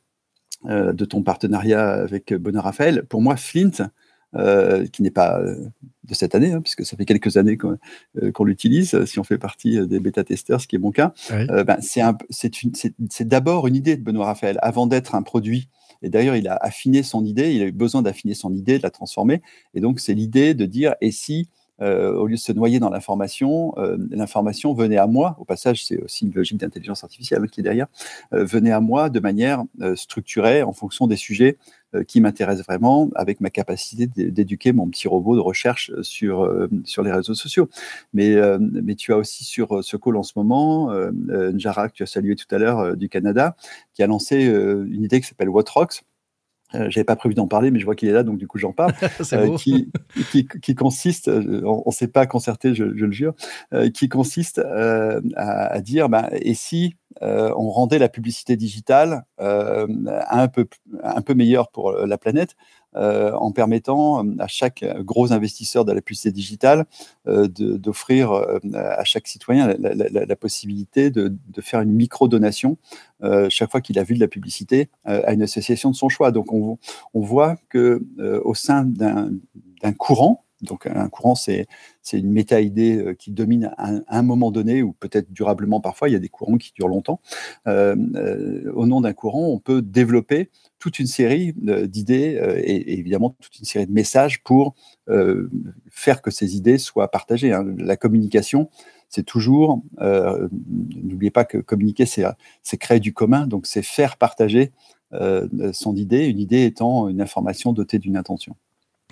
de 0.65 1.05
ton 1.05 1.21
partenariat 1.21 1.93
avec 1.93 2.33
Bonheur 2.33 2.65
Raphaël. 2.65 3.05
Pour 3.07 3.21
moi, 3.21 3.37
Flint, 3.37 3.89
qui 4.91 5.01
n'est 5.03 5.11
pas 5.11 5.39
de 6.03 6.13
cette 6.13 6.35
année, 6.35 6.51
hein, 6.51 6.61
puisque 6.61 6.85
ça 6.85 6.97
fait 6.97 7.05
quelques 7.05 7.37
années 7.37 7.57
qu'on 7.57 8.43
l'utilise, 8.43 9.05
si 9.05 9.19
on 9.19 9.23
fait 9.23 9.37
partie 9.37 9.85
des 9.87 9.99
bêta-testeurs, 9.99 10.59
ce 10.59 10.67
qui 10.67 10.75
est 10.75 10.79
mon 10.79 10.91
cas, 10.91 11.13
ben, 11.29 11.77
c'est 11.81 13.27
d'abord 13.27 13.67
une 13.67 13.75
idée 13.75 13.95
de 13.95 14.03
Benoît 14.03 14.25
Raphaël. 14.25 14.57
Avant 14.61 14.87
d'être 14.87 15.15
un 15.15 15.21
produit 15.21 15.69
et 16.01 16.09
d'ailleurs, 16.09 16.35
il 16.35 16.47
a 16.47 16.55
affiné 16.55 17.03
son 17.03 17.25
idée, 17.25 17.53
il 17.53 17.61
a 17.61 17.65
eu 17.65 17.71
besoin 17.71 18.01
d'affiner 18.01 18.33
son 18.33 18.53
idée, 18.53 18.77
de 18.77 18.83
la 18.83 18.91
transformer. 18.91 19.41
Et 19.73 19.79
donc, 19.79 19.99
c'est 19.99 20.13
l'idée 20.13 20.53
de 20.53 20.65
dire, 20.65 20.95
et 21.01 21.11
si 21.11 21.49
au 21.81 22.25
lieu 22.27 22.35
de 22.35 22.39
se 22.39 22.51
noyer 22.51 22.79
dans 22.79 22.89
l'information, 22.89 23.73
euh, 23.77 23.97
l'information 24.09 24.73
venait 24.73 24.97
à 24.97 25.07
moi. 25.07 25.35
Au 25.39 25.45
passage, 25.45 25.85
c'est 25.85 26.01
aussi 26.01 26.25
une 26.25 26.33
logique 26.33 26.57
d'intelligence 26.57 27.03
artificielle 27.03 27.47
qui 27.49 27.59
est 27.59 27.63
derrière. 27.63 27.87
Euh, 28.33 28.45
venait 28.45 28.71
à 28.71 28.79
moi 28.79 29.09
de 29.09 29.19
manière 29.19 29.63
structurée 29.95 30.63
en 30.63 30.73
fonction 30.73 31.07
des 31.07 31.15
sujets 31.15 31.57
qui 32.07 32.19
m'intéressent 32.19 32.65
vraiment, 32.65 33.09
avec 33.15 33.39
ma 33.39 33.49
capacité 33.49 34.05
d'éduquer 34.07 34.73
mon 34.73 34.89
petit 34.89 35.07
robot 35.07 35.35
de 35.35 35.39
recherche 35.39 35.91
sur 36.01 36.67
sur 36.83 37.03
les 37.03 37.11
réseaux 37.11 37.35
sociaux. 37.35 37.69
Mais 38.13 38.35
mais 38.59 38.95
tu 38.95 39.13
as 39.13 39.17
aussi 39.17 39.45
sur 39.45 39.81
ce 39.81 39.95
call 39.95 40.17
en 40.17 40.23
ce 40.23 40.33
moment, 40.35 40.91
Njara 41.53 41.87
que 41.87 41.93
tu 41.93 42.03
as 42.03 42.07
salué 42.07 42.35
tout 42.35 42.53
à 42.53 42.57
l'heure 42.57 42.97
du 42.97 43.07
Canada, 43.07 43.55
qui 43.93 44.03
a 44.03 44.07
lancé 44.07 44.43
une 44.43 45.03
idée 45.03 45.21
qui 45.21 45.27
s'appelle 45.27 45.49
What 45.49 45.65
Rocks 45.73 46.03
euh, 46.73 46.89
j'avais 46.89 47.05
pas 47.05 47.15
prévu 47.15 47.35
d'en 47.35 47.47
parler, 47.47 47.69
mais 47.69 47.79
je 47.79 47.85
vois 47.85 47.95
qu'il 47.95 48.09
est 48.09 48.13
là, 48.13 48.23
donc 48.23 48.37
du 48.37 48.47
coup 48.47 48.57
j'en 48.57 48.73
parle, 48.73 48.93
euh, 49.33 49.55
qui, 49.55 49.91
qui, 50.31 50.47
qui, 50.47 50.75
consiste, 50.75 51.27
euh, 51.27 51.61
on 51.63 51.83
ne 51.85 51.91
s'est 51.91 52.07
pas 52.07 52.25
concerté, 52.25 52.73
je, 52.73 52.85
je, 52.95 53.05
le 53.05 53.11
jure, 53.11 53.33
euh, 53.73 53.89
qui 53.89 54.09
consiste 54.09 54.59
euh, 54.59 55.21
à, 55.35 55.67
à, 55.67 55.81
dire, 55.81 56.09
bah, 56.09 56.29
et 56.31 56.53
si 56.55 56.95
on 57.21 57.69
rendait 57.69 57.99
la 57.99 58.09
publicité 58.09 58.55
digitale 58.57 59.25
un, 59.39 60.47
peu, 60.47 60.67
un 61.03 61.21
peu 61.21 61.33
meilleure 61.33 61.69
pour 61.69 61.91
la 61.91 62.17
planète 62.17 62.55
euh, 62.97 63.33
en 63.33 63.51
permettant 63.51 64.25
euh, 64.25 64.35
à 64.39 64.47
chaque 64.47 64.85
gros 64.99 65.33
investisseur 65.33 65.83
de 65.83 65.91
la 65.91 65.99
publicité 65.99 66.31
digitale 66.31 66.85
euh, 67.27 67.49
d'offrir 67.49 68.31
à 68.31 69.03
chaque 69.03 69.27
citoyen 69.27 69.75
la 69.77 70.35
possibilité 70.37 71.09
de, 71.09 71.35
de, 71.49 71.61
faire 71.61 71.81
une 71.81 71.91
micro-donation 71.91 72.77
chaque 73.49 73.71
fois 73.71 73.81
qu'il 73.81 73.99
a 73.99 74.03
vu 74.03 74.15
de 74.15 74.19
la 74.19 74.27
publicité 74.27 74.89
à 75.03 75.33
une 75.33 75.41
association 75.41 75.89
de 75.89 75.95
son 75.95 76.09
choix. 76.09 76.31
Donc 76.31 76.53
on, 76.53 76.77
on 77.13 77.21
voit 77.21 77.57
que 77.69 78.01
au 78.43 78.53
sein 78.53 78.85
d'un 78.85 79.93
courant, 79.97 80.44
donc 80.65 80.87
un 80.87 81.09
courant, 81.09 81.35
c'est 81.35 81.67
une 82.13 82.31
méta-idée 82.31 82.97
euh, 82.97 83.13
qui 83.13 83.31
domine 83.31 83.71
à 83.77 83.91
un, 84.07 84.21
moment 84.21 84.51
donné, 84.51 84.83
ou 84.83 84.93
peut-être 84.93 85.31
durablement 85.31 85.81
parfois, 85.81 86.09
il 86.09 86.13
y 86.13 86.15
a 86.15 86.19
des 86.19 86.29
courants 86.29 86.57
qui 86.57 86.71
durent 86.73 86.87
longtemps. 86.87 87.19
Euh, 87.67 87.95
euh, 88.15 88.71
au 88.73 88.85
nom 88.85 89.01
d'un 89.01 89.13
courant, 89.13 89.47
on 89.47 89.59
peut 89.59 89.81
développer 89.81 90.49
toute 90.79 90.99
une 90.99 91.07
série 91.07 91.53
d'idées 91.53 92.39
et, 92.63 92.99
évidemment 92.99 93.35
toute 93.39 93.57
une 93.57 93.65
série 93.65 93.87
de 93.87 93.91
messages 93.91 94.43
pour 94.43 94.75
faire 95.89 96.21
que 96.21 96.29
ces 96.29 96.55
idées 96.55 96.77
soient 96.77 97.09
partagées. 97.09 97.53
Hein. 97.53 97.65
La 97.77 97.97
communication, 97.97 98.69
c'est 99.09 99.23
toujours, 99.23 99.81
n'oubliez 99.99 101.31
pas 101.31 101.45
que 101.45 101.57
communiquer, 101.57 102.05
c'est 102.05 102.77
créer 102.77 102.99
du 102.99 103.13
commun, 103.13 103.47
donc 103.47 103.65
c'est 103.65 103.81
faire 103.81 104.17
partager 104.17 104.73
son 105.71 105.95
idée, 105.95 106.27
une 106.27 106.39
idée 106.39 106.65
étant 106.65 107.07
une 107.09 107.21
information 107.21 107.73
dotée 107.73 107.97
d'une 107.97 108.17
intention. 108.17 108.55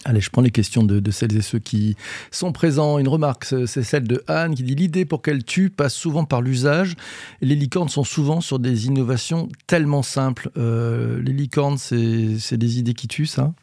Allez, 0.05 0.21
je 0.21 0.29
prends 0.29 0.41
les 0.41 0.51
questions 0.51 0.83
de, 0.83 0.99
de, 0.99 1.11
celles 1.11 1.35
et 1.35 1.41
ceux 1.41 1.59
qui 1.59 1.95
sont 2.31 2.51
présents. 2.51 2.99
Une 2.99 3.07
remarque, 3.07 3.45
c'est 3.45 3.83
celle 3.83 4.03
de 4.03 4.23
Anne 4.27 4.55
qui 4.55 4.63
dit 4.63 4.75
L'idée 4.75 5.05
pour 5.05 5.21
qu'elle 5.21 5.43
tue 5.43 5.69
passe 5.69 5.93
souvent 5.93 6.25
par 6.25 6.41
l'usage. 6.41 6.95
Les 7.41 7.55
licornes 7.55 7.89
sont 7.89 8.03
souvent 8.03 8.41
sur 8.41 8.59
des 8.59 8.87
innovations 8.87 9.47
tellement 9.67 10.03
simples. 10.03 10.49
Euh, 10.57 11.21
les 11.21 11.33
licornes, 11.33 11.77
c'est 11.77 12.57
des 12.57 12.79
idées 12.79 12.93
qui 12.93 13.07
tuent, 13.07 13.25
ça? 13.25 13.53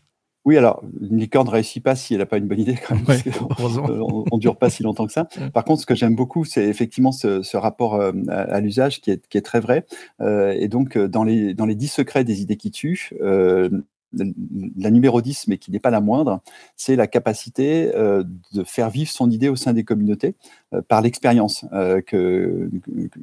Oui, 0.47 0.57
alors, 0.57 0.83
une 1.03 1.19
licorne 1.19 1.47
ne 1.47 1.53
réussit 1.53 1.83
pas 1.83 1.95
si 1.95 2.15
elle 2.15 2.21
n'a 2.21 2.27
pas 2.27 2.39
une 2.39 2.49
bonne 2.49 2.61
idée, 2.61 2.79
quand 2.89 2.95
même, 2.95 3.05
ouais, 3.07 3.23
on 3.59 4.37
ne 4.37 4.41
dure 4.41 4.57
pas 4.57 4.71
si 4.71 4.83
longtemps 4.83 5.07
que 5.07 5.13
ça. 5.13 5.29
Par 5.53 5.65
contre, 5.65 5.83
ce 5.83 5.87
que 5.87 5.95
j'aime 5.95 6.15
beaucoup, 6.15 6.47
c'est 6.47 6.67
effectivement 6.67 7.13
ce, 7.13 7.43
ce 7.43 7.59
rapport 7.59 7.97
euh, 7.97 8.13
à, 8.29 8.41
à 8.41 8.61
l'usage 8.61 9.03
qui 9.03 9.11
est, 9.11 9.27
qui 9.29 9.37
est, 9.37 9.43
très 9.43 9.61
vrai. 9.61 9.85
Euh, 10.23 10.55
et 10.59 10.69
donc, 10.69 10.97
euh, 10.97 11.09
dans 11.09 11.25
les, 11.25 11.53
dans 11.53 11.67
les 11.67 11.75
10 11.75 11.89
secrets 11.89 12.25
des 12.25 12.41
idées 12.41 12.57
qui 12.57 12.71
tuent, 12.71 13.11
euh, 13.21 13.69
la 14.13 14.91
numéro 14.91 15.21
10, 15.21 15.47
mais 15.49 15.59
qui 15.59 15.71
n'est 15.71 15.79
pas 15.79 15.91
la 15.91 16.01
moindre, 16.01 16.41
c'est 16.77 16.97
la 16.97 17.07
capacité 17.07 17.95
euh, 17.95 18.25
de 18.53 18.65
faire 18.65 18.91
vivre 18.91 19.11
son 19.11 19.31
idée 19.31 19.49
au 19.49 19.57
sein 19.57 19.73
des 19.73 19.85
communautés 19.85 20.35
euh, 20.75 20.83
par 20.83 21.01
l'expérience 21.01 21.65
euh, 21.73 22.01
que, 22.01 22.71
que, 22.85 23.21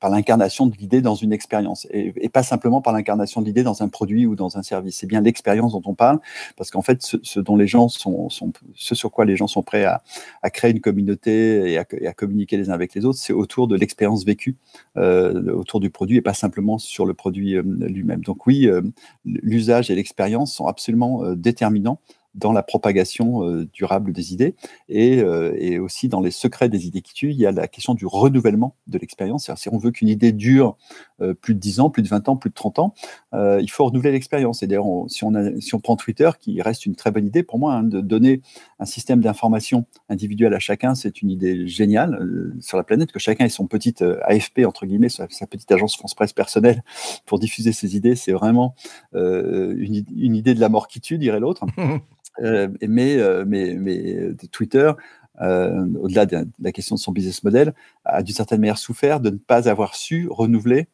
par 0.00 0.10
l'incarnation 0.10 0.66
de 0.66 0.76
l'idée 0.76 1.00
dans 1.00 1.14
une 1.14 1.32
expérience 1.32 1.86
et, 1.90 2.28
pas 2.28 2.42
simplement 2.42 2.80
par 2.80 2.92
l'incarnation 2.92 3.40
de 3.40 3.46
l'idée 3.46 3.62
dans 3.62 3.82
un 3.82 3.88
produit 3.88 4.26
ou 4.26 4.36
dans 4.36 4.56
un 4.56 4.62
service. 4.62 4.98
C'est 4.98 5.06
bien 5.06 5.20
l'expérience 5.20 5.72
dont 5.72 5.82
on 5.86 5.94
parle 5.94 6.20
parce 6.56 6.70
qu'en 6.70 6.82
fait, 6.82 7.02
ce, 7.22 7.40
dont 7.40 7.56
les 7.56 7.66
gens 7.66 7.88
sont, 7.88 8.28
ce 8.74 8.94
sur 8.94 9.10
quoi 9.10 9.24
les 9.24 9.36
gens 9.36 9.46
sont 9.46 9.62
prêts 9.62 9.84
à, 9.84 10.02
créer 10.50 10.70
une 10.70 10.80
communauté 10.80 11.72
et 11.72 11.78
à, 11.78 12.12
communiquer 12.12 12.56
les 12.56 12.70
uns 12.70 12.74
avec 12.74 12.94
les 12.94 13.04
autres, 13.04 13.18
c'est 13.18 13.32
autour 13.32 13.68
de 13.68 13.76
l'expérience 13.76 14.24
vécue, 14.24 14.56
euh, 14.96 15.52
autour 15.52 15.80
du 15.80 15.90
produit 15.90 16.16
et 16.16 16.22
pas 16.22 16.34
simplement 16.34 16.78
sur 16.78 17.06
le 17.06 17.14
produit 17.14 17.56
euh, 17.56 17.62
lui-même. 17.62 18.20
Donc 18.20 18.46
oui, 18.46 18.66
euh, 18.66 18.82
l'usage 19.24 19.90
et 19.90 19.94
l'expérience 19.94 20.54
sont 20.54 20.66
absolument 20.66 21.34
déterminants 21.34 22.00
dans 22.38 22.52
la 22.52 22.62
propagation 22.62 23.44
euh, 23.44 23.68
durable 23.72 24.12
des 24.12 24.32
idées 24.32 24.54
et, 24.88 25.20
euh, 25.20 25.52
et, 25.58 25.78
aussi 25.78 26.08
dans 26.08 26.20
les 26.20 26.30
secrets 26.30 26.68
des 26.68 26.86
idées 26.86 27.02
qui 27.02 27.12
tuent, 27.12 27.30
il 27.30 27.36
y 27.36 27.46
a 27.46 27.52
la 27.52 27.68
question 27.68 27.94
du 27.94 28.06
renouvellement 28.06 28.76
de 28.86 28.98
l'expérience. 28.98 29.50
Si 29.56 29.68
on 29.68 29.78
veut 29.78 29.90
qu'une 29.90 30.08
idée 30.08 30.32
dure 30.32 30.76
euh, 31.20 31.34
plus 31.34 31.54
de 31.54 31.58
10 31.58 31.80
ans, 31.80 31.90
plus 31.90 32.02
de 32.02 32.08
20 32.08 32.28
ans, 32.28 32.36
plus 32.36 32.50
de 32.50 32.54
30 32.54 32.78
ans, 32.78 32.94
il 33.32 33.70
faut 33.70 33.84
renouveler 33.84 34.12
l'expérience. 34.12 34.62
Et 34.62 34.66
d'ailleurs, 34.66 34.86
si, 35.08 35.24
on 35.24 35.80
prend 35.80 35.96
Twitter, 35.96 36.30
qui 36.38 36.62
reste 36.62 36.86
une 36.86 36.94
très 36.94 37.10
bonne 37.10 37.26
idée 37.26 37.42
pour 37.42 37.58
moi, 37.58 37.74
hein, 37.74 37.82
de 37.82 38.00
donner 38.00 38.40
un 38.78 38.84
système 38.84 39.20
d'information 39.20 39.84
individuel 40.08 40.54
à 40.54 40.58
chacun, 40.58 40.94
c'est 40.94 41.22
une 41.22 41.30
idée 41.30 41.66
géniale 41.66 42.54
sur 42.60 42.76
la 42.76 42.84
planète, 42.84 43.12
que 43.12 43.18
chacun 43.18 43.44
ait 43.44 43.50
son 43.50 43.66
petit 43.66 43.94
AFP, 44.22 44.60
entre 44.66 44.86
guillemets, 44.86 45.08
sa, 45.08 45.26
petite 45.26 45.70
agence 45.72 45.96
France-Presse 45.96 46.32
personnelle 46.32 46.82
pour 47.26 47.38
diffuser 47.38 47.72
ses 47.72 47.96
idées, 47.96 48.14
c'est 48.14 48.32
vraiment 48.32 48.74
une 49.12 50.36
idée 50.36 50.54
de 50.54 50.60
la 50.60 50.68
mort 50.68 50.88
qui 50.88 51.00
tue, 51.00 51.18
dirait 51.18 51.40
l'autre. 51.40 51.64
Euh, 52.42 52.68
mais, 52.86 53.16
euh, 53.16 53.44
euh, 53.44 54.34
Twitter, 54.52 54.92
au-delà 55.40 56.26
de 56.26 56.48
la 56.58 56.72
question 56.72 56.96
de 56.96 57.00
son 57.00 57.12
business 57.12 57.44
model, 57.44 57.74
a 58.04 58.22
d'une 58.22 58.34
certaine 58.34 58.60
manière 58.60 58.78
souffert 58.78 59.20
de 59.20 59.30
ne 59.30 59.36
pas 59.36 59.68
avoir 59.68 59.94
su 59.94 60.28
renouveler 60.30 60.88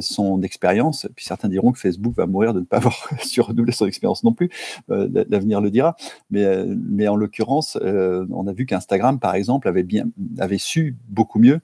son 0.00 0.40
expérience. 0.40 1.06
Puis 1.14 1.26
certains 1.26 1.50
diront 1.50 1.72
que 1.72 1.78
Facebook 1.78 2.14
va 2.14 2.26
mourir 2.26 2.54
de 2.54 2.60
ne 2.60 2.64
pas 2.64 2.76
avoir 2.78 2.96
su 3.20 3.40
renouveler 3.40 3.72
son 3.72 3.86
expérience 3.86 4.24
non 4.24 4.32
plus. 4.32 4.50
L'avenir 4.88 5.60
le 5.60 5.70
dira. 5.70 5.96
Mais, 6.30 7.08
en 7.08 7.16
l'occurrence, 7.16 7.78
on 7.82 8.46
a 8.46 8.52
vu 8.52 8.66
qu'Instagram, 8.66 9.18
par 9.18 9.34
exemple, 9.34 9.68
avait 9.68 9.82
bien, 9.82 10.04
avait 10.38 10.58
su 10.58 10.96
beaucoup 11.08 11.38
mieux 11.38 11.60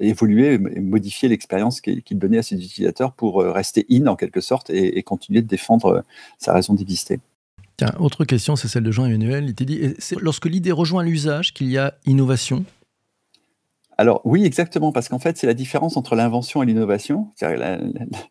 évoluer 0.00 0.54
et 0.54 0.58
modifier 0.58 1.28
l'expérience 1.28 1.80
qu'il 1.80 2.18
donnait 2.18 2.38
à 2.38 2.42
ses 2.42 2.56
utilisateurs 2.56 3.12
pour 3.12 3.40
euh, 3.40 3.52
rester 3.52 3.86
in 3.90 4.06
en 4.06 4.16
quelque 4.16 4.40
sorte 4.40 4.70
et, 4.70 5.02
continuer 5.02 5.42
de 5.42 5.46
défendre 5.46 5.86
euh, 5.86 6.00
sa 6.38 6.52
raison 6.52 6.74
d'exister. 6.74 7.20
Autre 7.98 8.24
question, 8.24 8.54
c'est 8.54 8.68
celle 8.68 8.84
de 8.84 8.92
Jean-Emmanuel. 8.92 9.46
Il 9.48 9.54
t'a 9.54 9.64
dit, 9.64 9.94
lorsque 10.20 10.46
l'idée 10.46 10.70
rejoint 10.70 11.02
l'usage 11.02 11.52
qu'il 11.52 11.68
y 11.68 11.76
a 11.76 11.94
innovation 12.06 12.64
alors 13.96 14.20
oui, 14.24 14.44
exactement, 14.44 14.92
parce 14.92 15.08
qu'en 15.08 15.18
fait, 15.18 15.36
c'est 15.36 15.46
la 15.46 15.54
différence 15.54 15.96
entre 15.96 16.16
l'invention 16.16 16.62
et 16.62 16.66
l'innovation. 16.66 17.28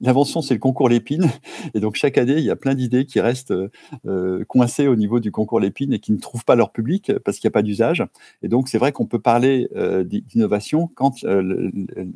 L'invention, 0.02 0.42
c'est 0.42 0.54
le 0.54 0.60
concours 0.60 0.90
Lépine, 0.90 1.30
et 1.74 1.80
donc 1.80 1.96
chaque 1.96 2.18
année, 2.18 2.38
il 2.38 2.44
y 2.44 2.52
a 2.52 2.56
plein 2.56 2.76
d'idées 2.76 3.06
qui 3.06 3.20
restent 3.20 3.54
euh, 4.06 4.46
coincées 4.48 4.88
au 4.88 4.96
niveau 4.96 5.20
du 5.20 5.32
concours 5.32 5.60
Lépine 5.60 5.94
et 5.94 6.00
qui 6.00 6.12
ne 6.12 6.20
trouvent 6.20 6.46
pas 6.46 6.56
leur 6.56 6.72
public 6.72 7.12
parce 7.24 7.38
qu'il 7.40 7.48
n'y 7.48 7.52
a 7.52 7.58
pas 7.58 7.62
d'usage. 7.62 8.04
Et 8.42 8.48
donc, 8.48 8.68
c'est 8.68 8.78
vrai 8.78 8.92
qu'on 8.92 9.06
peut 9.06 9.20
parler 9.20 9.70
euh, 9.76 10.04
d'innovation 10.04 10.90
quand 10.96 11.24
euh, 11.24 11.72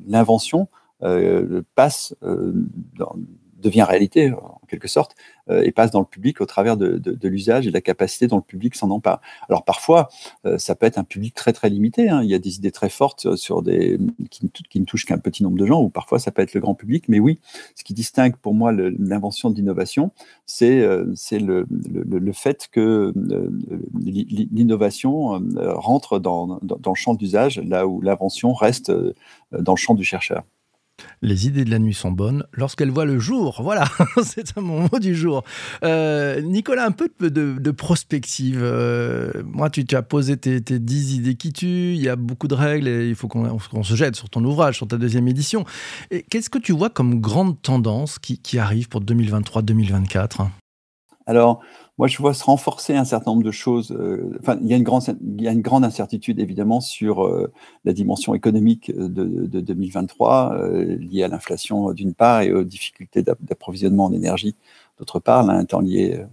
l'invention 0.07 0.67
euh, 1.03 1.61
passe 1.75 2.15
euh, 2.23 2.53
dans, 2.97 3.15
devient 3.67 3.83
réalité 3.83 4.31
en 4.31 4.61
quelque 4.67 4.87
sorte 4.87 5.15
euh, 5.49 5.63
et 5.63 5.71
passe 5.71 5.91
dans 5.91 5.99
le 5.99 6.05
public 6.05 6.41
au 6.41 6.45
travers 6.45 6.77
de, 6.77 7.01
l'usage 7.27 7.65
et 7.65 7.69
de 7.69 7.73
la 7.73 7.81
capacité 7.81 8.27
dont 8.27 8.37
le 8.37 8.41
public 8.41 8.75
s'en 8.75 8.89
empare. 8.89 9.21
Alors 9.49 9.63
parfois, 9.63 10.09
euh, 10.45 10.57
ça 10.57 10.75
peut 10.75 10.85
être 10.85 10.97
un 10.97 11.03
public 11.03 11.33
très 11.33 11.53
très 11.53 11.69
limité. 11.69 12.09
Hein. 12.09 12.21
Il 12.23 12.29
y 12.29 12.33
a 12.33 12.39
des 12.39 12.55
idées 12.55 12.71
très 12.71 12.89
fortes 12.89 13.35
sur 13.35 13.61
des 13.61 13.97
qui, 14.29 14.79
ne 14.79 14.85
touchent 14.85 15.05
qu'un 15.05 15.17
petit 15.17 15.43
nombre 15.43 15.57
de 15.57 15.65
gens, 15.65 15.81
ou 15.81 15.89
parfois 15.89 16.19
ça 16.19 16.31
peut 16.31 16.41
être 16.41 16.53
le 16.53 16.61
grand 16.61 16.75
public. 16.75 17.05
Mais 17.07 17.19
oui, 17.19 17.39
ce 17.75 17.83
qui 17.83 17.93
distingue 17.93 18.35
pour 18.35 18.53
moi 18.53 18.71
l'invention 18.71 19.49
de 19.49 19.55
l'innovation, 19.55 20.11
c'est 20.45 20.81
euh, 20.81 21.13
le, 21.31 21.65
le, 21.69 22.19
le, 22.19 22.33
fait 22.33 22.67
que 22.71 23.13
l'innovation 23.95 25.41
rentre 25.55 26.19
dans, 26.19 26.59
dans 26.61 26.91
le 26.91 26.95
champ 26.95 27.13
d'usage, 27.13 27.59
là 27.59 27.87
où 27.87 28.01
l'invention 28.01 28.53
reste 28.53 28.91
dans 29.51 29.73
le 29.73 29.77
champ 29.77 29.93
du 29.93 30.03
chercheur. 30.03 30.43
Les 31.21 31.47
idées 31.47 31.63
de 31.63 31.69
la 31.69 31.79
nuit 31.79 31.93
sont 31.93 32.11
bonnes 32.11 32.45
lorsqu'elles 32.53 32.91
voient 32.91 33.05
le 33.05 33.19
jour. 33.19 33.61
Voilà, 33.61 33.85
c'est 34.23 34.55
mon 34.57 34.81
mot 34.81 34.99
du 34.99 35.15
jour. 35.15 35.43
Euh, 35.83 36.41
Nicolas, 36.41 36.85
un 36.85 36.91
peu 36.91 37.09
de, 37.19 37.71
prospective. 37.71 38.59
Euh, 38.61 39.31
moi, 39.45 39.69
tu, 39.69 39.85
tu, 39.85 39.95
as 39.95 40.01
posé 40.01 40.37
tes, 40.37 40.61
tes 40.61 40.79
10 40.79 41.15
idées 41.15 41.35
qui 41.35 41.53
tuent. 41.53 41.93
Il 41.95 42.01
y 42.01 42.09
a 42.09 42.15
beaucoup 42.15 42.47
de 42.47 42.55
règles 42.55 42.87
et 42.87 43.09
il 43.09 43.15
faut 43.15 43.27
qu'on 43.27 43.57
qu 43.57 43.83
se 43.83 43.95
jette 43.95 44.15
sur 44.15 44.29
ton 44.29 44.43
ouvrage, 44.43 44.77
sur 44.77 44.87
ta 44.87 44.97
deuxième 44.97 45.27
édition. 45.27 45.65
Qu'est-ce 46.29 46.49
que 46.49 46.59
tu 46.59 46.71
vois 46.71 46.89
comme 46.89 47.19
grande 47.19 47.61
tendance 47.61 48.19
qui, 48.19 48.39
qui 48.39 48.59
arrive 48.59 48.87
pour 48.87 49.01
2023-2024 49.01 50.47
Alors, 51.25 51.61
moi, 51.97 52.07
je 52.07 52.17
vois 52.19 52.33
se 52.33 52.43
renforcer 52.43 52.95
un 52.95 53.05
certain 53.05 53.31
nombre 53.31 53.43
de 53.43 53.51
choses. 53.51 53.91
Euh, 53.91 54.37
enfin, 54.39 54.57
il 54.61 54.67
y, 54.67 54.73
a 54.73 54.77
une 54.77 54.83
grande, 54.83 55.03
il 55.21 55.41
y 55.41 55.47
a 55.47 55.51
une 55.51 55.61
grande 55.61 55.83
incertitude, 55.83 56.39
évidemment, 56.39 56.79
sur 56.79 57.25
euh, 57.25 57.51
la 57.85 57.93
dimension 57.93 58.35
économique 58.35 58.91
de, 58.95 59.07
de 59.07 59.59
2023, 59.61 60.53
euh, 60.53 60.95
liée 60.97 61.23
à 61.23 61.27
l'inflation 61.27 61.91
d'une 61.93 62.13
part 62.13 62.41
et 62.41 62.53
aux 62.53 62.63
difficultés 62.63 63.23
d'approvisionnement 63.23 64.05
en 64.05 64.13
énergie 64.13 64.55
d'autre 64.99 65.19
part, 65.19 65.43
l'un 65.43 65.61
étant 65.61 65.79
lié 65.79 66.23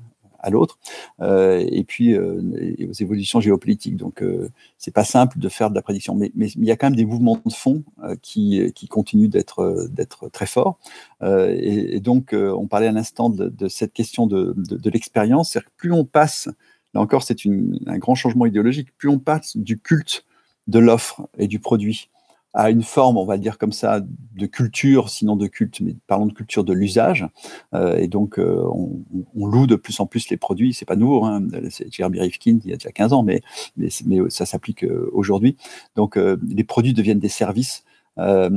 à 0.44 0.50
l'autre, 0.50 0.78
euh, 1.20 1.64
et 1.68 1.84
puis 1.84 2.12
euh, 2.12 2.40
aux 2.88 2.92
évolutions 2.92 3.40
géopolitiques. 3.40 3.96
Donc, 3.96 4.22
euh, 4.22 4.50
c'est 4.78 4.92
pas 4.92 5.04
simple 5.04 5.38
de 5.38 5.48
faire 5.48 5.70
de 5.70 5.74
la 5.74 5.82
prédiction, 5.82 6.14
mais, 6.14 6.30
il 6.36 6.64
y 6.64 6.70
a 6.70 6.76
quand 6.76 6.86
même 6.86 6.96
des 6.96 7.06
mouvements 7.06 7.40
de 7.44 7.52
fond 7.52 7.82
euh, 8.02 8.14
qui, 8.20 8.70
qui 8.74 8.86
continuent 8.86 9.28
d'être 9.28 9.88
d'être 9.90 10.28
très 10.28 10.46
forts. 10.46 10.78
Euh, 11.22 11.56
et, 11.58 12.00
donc, 12.00 12.34
euh, 12.34 12.52
on 12.52 12.66
parlait 12.66 12.88
à 12.88 12.92
l'instant 12.92 13.30
de, 13.30 13.48
de, 13.48 13.68
cette 13.68 13.94
question 13.94 14.26
de, 14.26 14.52
de, 14.56 14.76
de 14.76 14.90
l'expérience, 14.90 15.50
c'est-à-dire 15.50 15.70
que 15.70 15.76
plus 15.78 15.92
on 15.92 16.04
passe, 16.04 16.48
là 16.92 17.00
encore, 17.00 17.22
c'est 17.22 17.38
un 17.86 17.98
grand 17.98 18.14
changement 18.14 18.44
idéologique, 18.44 18.88
plus 18.98 19.08
on 19.08 19.18
passe 19.18 19.56
du 19.56 19.78
culte 19.78 20.24
de 20.66 20.78
l'offre 20.78 21.26
et 21.38 21.48
du 21.48 21.58
produit 21.58 22.08
à 22.54 22.70
une 22.70 22.82
forme, 22.82 23.18
on 23.18 23.24
va 23.24 23.36
dire 23.36 23.58
comme 23.58 23.72
ça, 23.72 24.00
de 24.00 24.46
culture, 24.46 25.10
sinon 25.10 25.34
de 25.34 25.48
culte, 25.48 25.80
mais 25.80 25.96
parlons 26.06 26.26
de 26.26 26.32
culture 26.32 26.62
de 26.62 26.72
l'usage. 26.72 27.26
Euh, 27.74 27.96
et 27.96 28.06
donc, 28.06 28.38
euh, 28.38 28.64
on, 28.72 29.02
on, 29.36 29.46
loue 29.46 29.66
de 29.66 29.74
plus 29.74 29.98
en 29.98 30.06
plus 30.06 30.28
les 30.30 30.36
produits. 30.36 30.72
C'est 30.72 30.84
pas 30.84 30.96
nouveau, 30.96 31.24
hein, 31.24 31.42
c'est 31.70 31.92
Jeremy 31.92 32.20
Rifkin 32.20 32.58
il 32.64 32.70
y 32.70 32.72
a 32.72 32.76
déjà 32.76 32.92
15 32.92 33.12
ans, 33.12 33.22
mais, 33.24 33.42
mais, 33.76 33.88
mais 34.06 34.18
ça 34.30 34.46
s'applique 34.46 34.84
euh, 34.84 35.10
aujourd'hui. 35.12 35.56
Donc, 35.96 36.16
euh, 36.16 36.36
les 36.48 36.64
produits 36.64 36.94
deviennent 36.94 37.18
des 37.18 37.28
services. 37.28 37.84
Euh, 38.16 38.48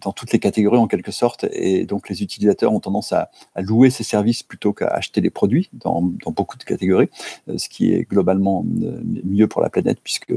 dans 0.00 0.10
toutes 0.10 0.32
les 0.32 0.40
catégories 0.40 0.78
en 0.78 0.88
quelque 0.88 1.12
sorte, 1.12 1.46
et 1.52 1.86
donc 1.86 2.08
les 2.08 2.24
utilisateurs 2.24 2.72
ont 2.72 2.80
tendance 2.80 3.12
à, 3.12 3.30
à 3.54 3.62
louer 3.62 3.90
ces 3.90 4.02
services 4.02 4.42
plutôt 4.42 4.72
qu'à 4.72 4.88
acheter 4.88 5.20
les 5.20 5.30
produits 5.30 5.70
dans, 5.72 6.02
dans, 6.24 6.32
beaucoup 6.32 6.58
de 6.58 6.64
catégories, 6.64 7.10
ce 7.56 7.68
qui 7.68 7.92
est 7.92 8.02
globalement 8.02 8.66
mieux 8.66 9.46
pour 9.46 9.62
la 9.62 9.70
planète 9.70 10.00
puisque 10.02 10.34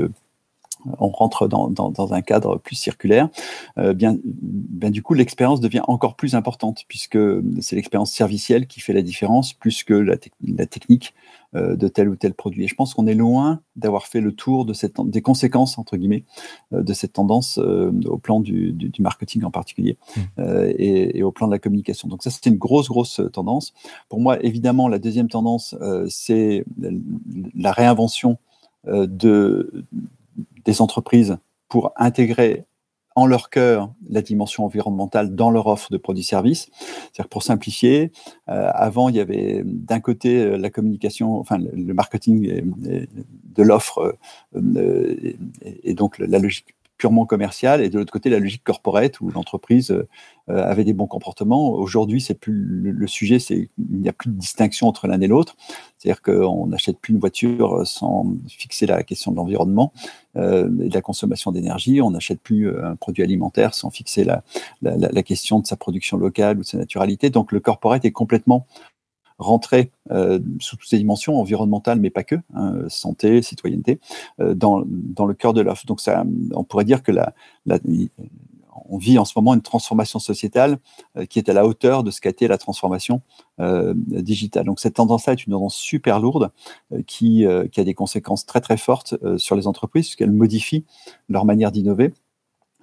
on 0.99 1.09
rentre 1.09 1.47
dans, 1.47 1.69
dans, 1.69 2.13
un 2.13 2.21
cadre 2.21 2.57
plus 2.57 2.75
circulaire, 2.75 3.29
euh, 3.77 3.93
bien, 3.93 4.17
bien, 4.23 4.89
du 4.89 5.01
coup, 5.01 5.13
l'expérience 5.13 5.59
devient 5.59 5.83
encore 5.87 6.15
plus 6.15 6.35
importante 6.35 6.83
puisque 6.87 7.17
c'est 7.61 7.75
l'expérience 7.75 8.11
servicielle 8.11 8.67
qui 8.67 8.79
fait 8.79 8.93
la 8.93 9.01
différence 9.01 9.53
plus 9.53 9.83
que 9.83 9.93
la, 9.93 10.15
la 10.45 10.65
technique 10.65 11.13
euh, 11.55 11.75
de 11.75 11.87
tel 11.87 12.09
ou 12.09 12.15
tel 12.15 12.33
produit. 12.33 12.65
Et 12.65 12.67
je 12.67 12.75
pense 12.75 12.93
qu'on 12.93 13.07
est 13.07 13.15
loin 13.15 13.61
d'avoir 13.75 14.07
fait 14.07 14.21
le 14.21 14.33
tour 14.33 14.65
de 14.65 14.73
cette, 14.73 14.99
des 15.01 15.21
conséquences, 15.21 15.77
entre 15.77 15.97
guillemets, 15.97 16.23
euh, 16.73 16.83
de 16.83 16.93
cette 16.93 17.13
tendance 17.13 17.57
au 17.57 18.17
plan 18.17 18.39
du, 18.39 18.71
du, 18.73 18.89
du, 18.89 19.01
marketing 19.01 19.43
en 19.43 19.51
particulier 19.51 19.97
mmh. 20.15 20.21
et, 20.77 21.17
et, 21.17 21.23
au 21.23 21.31
plan 21.31 21.47
de 21.47 21.51
la 21.51 21.59
communication. 21.59 22.07
Donc 22.07 22.23
ça, 22.23 22.29
c'est 22.29 22.45
une 22.47 22.57
grosse, 22.57 22.87
grosse 22.87 23.21
tendance. 23.31 23.73
Pour 24.09 24.19
moi, 24.19 24.43
évidemment, 24.43 24.87
la 24.87 24.99
deuxième 24.99 25.29
tendance, 25.29 25.75
c'est 26.09 26.65
la 27.55 27.71
réinvention 27.71 28.37
de 28.85 29.85
des 30.65 30.81
entreprises 30.81 31.37
pour 31.69 31.91
intégrer 31.95 32.65
en 33.15 33.25
leur 33.25 33.49
cœur 33.49 33.93
la 34.09 34.21
dimension 34.21 34.65
environnementale 34.65 35.35
dans 35.35 35.51
leur 35.51 35.67
offre 35.67 35.91
de 35.91 35.97
produits-services. 35.97 36.69
C'est-à-dire 36.73 37.29
pour 37.29 37.43
simplifier, 37.43 38.11
euh, 38.49 38.69
avant 38.73 39.09
il 39.09 39.15
y 39.15 39.19
avait 39.19 39.61
d'un 39.65 39.99
côté 39.99 40.39
euh, 40.39 40.57
la 40.57 40.69
communication, 40.69 41.37
enfin 41.39 41.57
le 41.57 41.93
marketing 41.93 42.73
de 42.75 43.63
l'offre 43.63 44.17
euh, 44.55 45.15
et, 45.21 45.37
et, 45.83 45.93
donc 45.93 46.17
la 46.17 46.39
logique 46.39 46.75
purement 47.03 47.25
commercial 47.25 47.81
et 47.81 47.89
de 47.89 47.99
l'autre 47.99 48.13
côté 48.13 48.29
la 48.29 48.39
logique 48.39 48.63
corporate 48.63 49.19
où 49.19 49.29
l'entreprise 49.29 49.91
euh, 49.91 50.05
avait 50.47 50.85
des 50.85 50.93
bons 50.93 51.05
comportements. 51.05 51.73
Aujourd'hui, 51.73 52.21
c'est 52.21 52.33
plus 52.33 52.53
le, 52.53 52.91
le 52.91 53.07
sujet, 53.07 53.39
c'est 53.39 53.69
il 53.77 53.99
n'y 53.99 54.07
a 54.07 54.13
plus 54.13 54.29
de 54.29 54.37
distinction 54.37 54.87
entre 54.87 55.07
l'un 55.07 55.19
et 55.19 55.27
l'autre. 55.27 55.57
C'est-à-dire 55.97 56.21
qu'on 56.21 56.67
n'achète 56.67 56.99
plus 56.99 57.13
une 57.13 57.19
voiture 57.19 57.85
sans 57.85 58.33
fixer 58.47 58.85
la 58.85 59.03
question 59.03 59.31
de 59.31 59.35
l'environnement 59.35 59.91
euh, 60.37 60.69
et 60.81 60.87
de 60.87 60.93
la 60.93 61.01
consommation 61.01 61.51
d'énergie. 61.51 62.01
On 62.01 62.11
n'achète 62.11 62.39
plus 62.39 62.69
euh, 62.69 62.85
un 62.85 62.95
produit 62.95 63.21
alimentaire 63.21 63.73
sans 63.73 63.89
fixer 63.89 64.23
la, 64.23 64.43
la, 64.81 64.95
la, 64.95 65.23
question 65.23 65.59
de 65.59 65.67
sa 65.67 65.75
production 65.75 66.15
locale 66.15 66.57
ou 66.57 66.61
de 66.61 66.65
sa 66.65 66.77
naturalité. 66.77 67.29
Donc 67.31 67.51
le 67.51 67.59
corporate 67.59 68.05
est 68.05 68.11
complètement 68.11 68.65
rentrer 69.37 69.91
euh, 70.11 70.39
sous 70.59 70.77
toutes 70.77 70.89
ces 70.89 70.97
dimensions 70.97 71.39
environnementales, 71.39 71.99
mais 71.99 72.09
pas 72.09 72.23
que, 72.23 72.35
hein, 72.53 72.75
santé, 72.87 73.41
citoyenneté, 73.41 73.99
euh, 74.39 74.53
dans, 74.53 74.83
dans, 74.85 75.25
le 75.25 75.33
cœur 75.33 75.53
de 75.53 75.61
l'offre. 75.61 75.85
Donc 75.85 76.01
ça, 76.01 76.23
on 76.53 76.63
pourrait 76.63 76.85
dire 76.85 77.03
que 77.03 77.11
la, 77.11 77.33
la, 77.65 77.79
on 78.89 78.97
vit 78.97 79.17
en 79.17 79.25
ce 79.25 79.33
moment 79.35 79.53
une 79.53 79.61
transformation 79.61 80.19
sociétale 80.19 80.77
euh, 81.17 81.25
qui 81.25 81.39
est 81.39 81.49
à 81.49 81.53
la 81.53 81.65
hauteur 81.65 82.03
de 82.03 82.11
ce 82.11 82.21
qu'a 82.21 82.29
été 82.29 82.47
la 82.47 82.57
transformation 82.57 83.21
digitale. 84.07 84.65
Donc 84.65 84.79
cette 84.79 84.95
tendance-là 84.95 85.33
est 85.33 85.45
une 85.45 85.53
tendance 85.53 85.75
super 85.75 86.19
lourde 86.19 86.49
qui, 87.05 87.45
qui, 87.71 87.79
a 87.79 87.83
des 87.83 87.93
conséquences 87.93 88.47
très 88.47 88.61
très 88.61 88.77
fortes 88.77 89.13
sur 89.37 89.55
les 89.55 89.67
entreprises 89.67 90.07
puisqu'elle 90.07 90.31
modifie 90.31 90.85
leur 91.29 91.45
manière 91.45 91.71
d'innover 91.71 92.13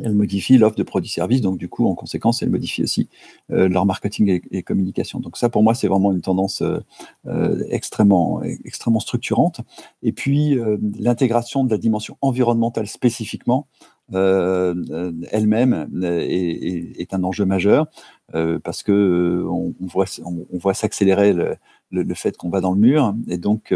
elle 0.04 0.14
modifie 0.14 0.58
l'offre 0.58 0.76
de 0.76 0.82
produits-services, 0.82 1.40
donc 1.40 1.58
du 1.58 1.68
coup, 1.68 1.86
en 1.86 1.94
conséquence, 1.94 2.42
elle 2.42 2.50
modifie 2.50 2.82
aussi 2.82 3.08
euh, 3.50 3.68
leur 3.68 3.86
marketing 3.86 4.40
et, 4.50 4.62
communication. 4.62 5.20
Donc 5.20 5.36
ça, 5.36 5.48
pour 5.48 5.62
moi, 5.62 5.74
c'est 5.74 5.88
vraiment 5.88 6.12
une 6.12 6.20
tendance 6.20 6.62
euh, 6.62 6.78
euh 7.26 7.62
extrêmement, 7.70 8.42
extrêmement 8.42 9.00
structurante. 9.00 9.60
Et 10.02 10.12
puis, 10.12 10.58
l'intégration 10.98 11.64
de 11.64 11.70
la 11.70 11.78
dimension 11.78 12.16
environnementale 12.20 12.86
spécifiquement, 12.86 13.66
elle-même, 14.12 15.88
est, 16.02 17.14
un 17.14 17.22
enjeu 17.24 17.44
majeur, 17.44 17.86
parce 18.32 18.82
que 18.82 19.44
on, 19.48 19.74
voit, 19.80 20.74
s'accélérer 20.74 21.32
le, 21.32 21.56
le, 21.90 22.02
le, 22.02 22.14
fait 22.14 22.36
qu'on 22.36 22.50
va 22.50 22.60
dans 22.60 22.72
le 22.72 22.80
mur, 22.80 23.14
et 23.28 23.38
donc 23.38 23.72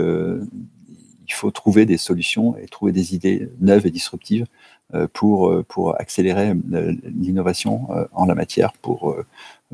il 1.26 1.32
faut 1.32 1.50
trouver 1.50 1.86
des 1.86 1.96
solutions 1.96 2.56
et 2.58 2.66
trouver 2.68 2.92
des 2.92 3.14
idées 3.14 3.48
neuves 3.60 3.86
et 3.86 3.90
disruptives 3.90 4.46
euh, 4.94 5.08
pour, 5.12 5.50
euh, 5.50 5.64
pour 5.66 5.98
accélérer 6.00 6.50
euh, 6.50 6.94
l'innovation 7.04 7.88
en 8.12 8.26
la 8.26 8.34
matière, 8.34 8.72
pour 8.74 9.16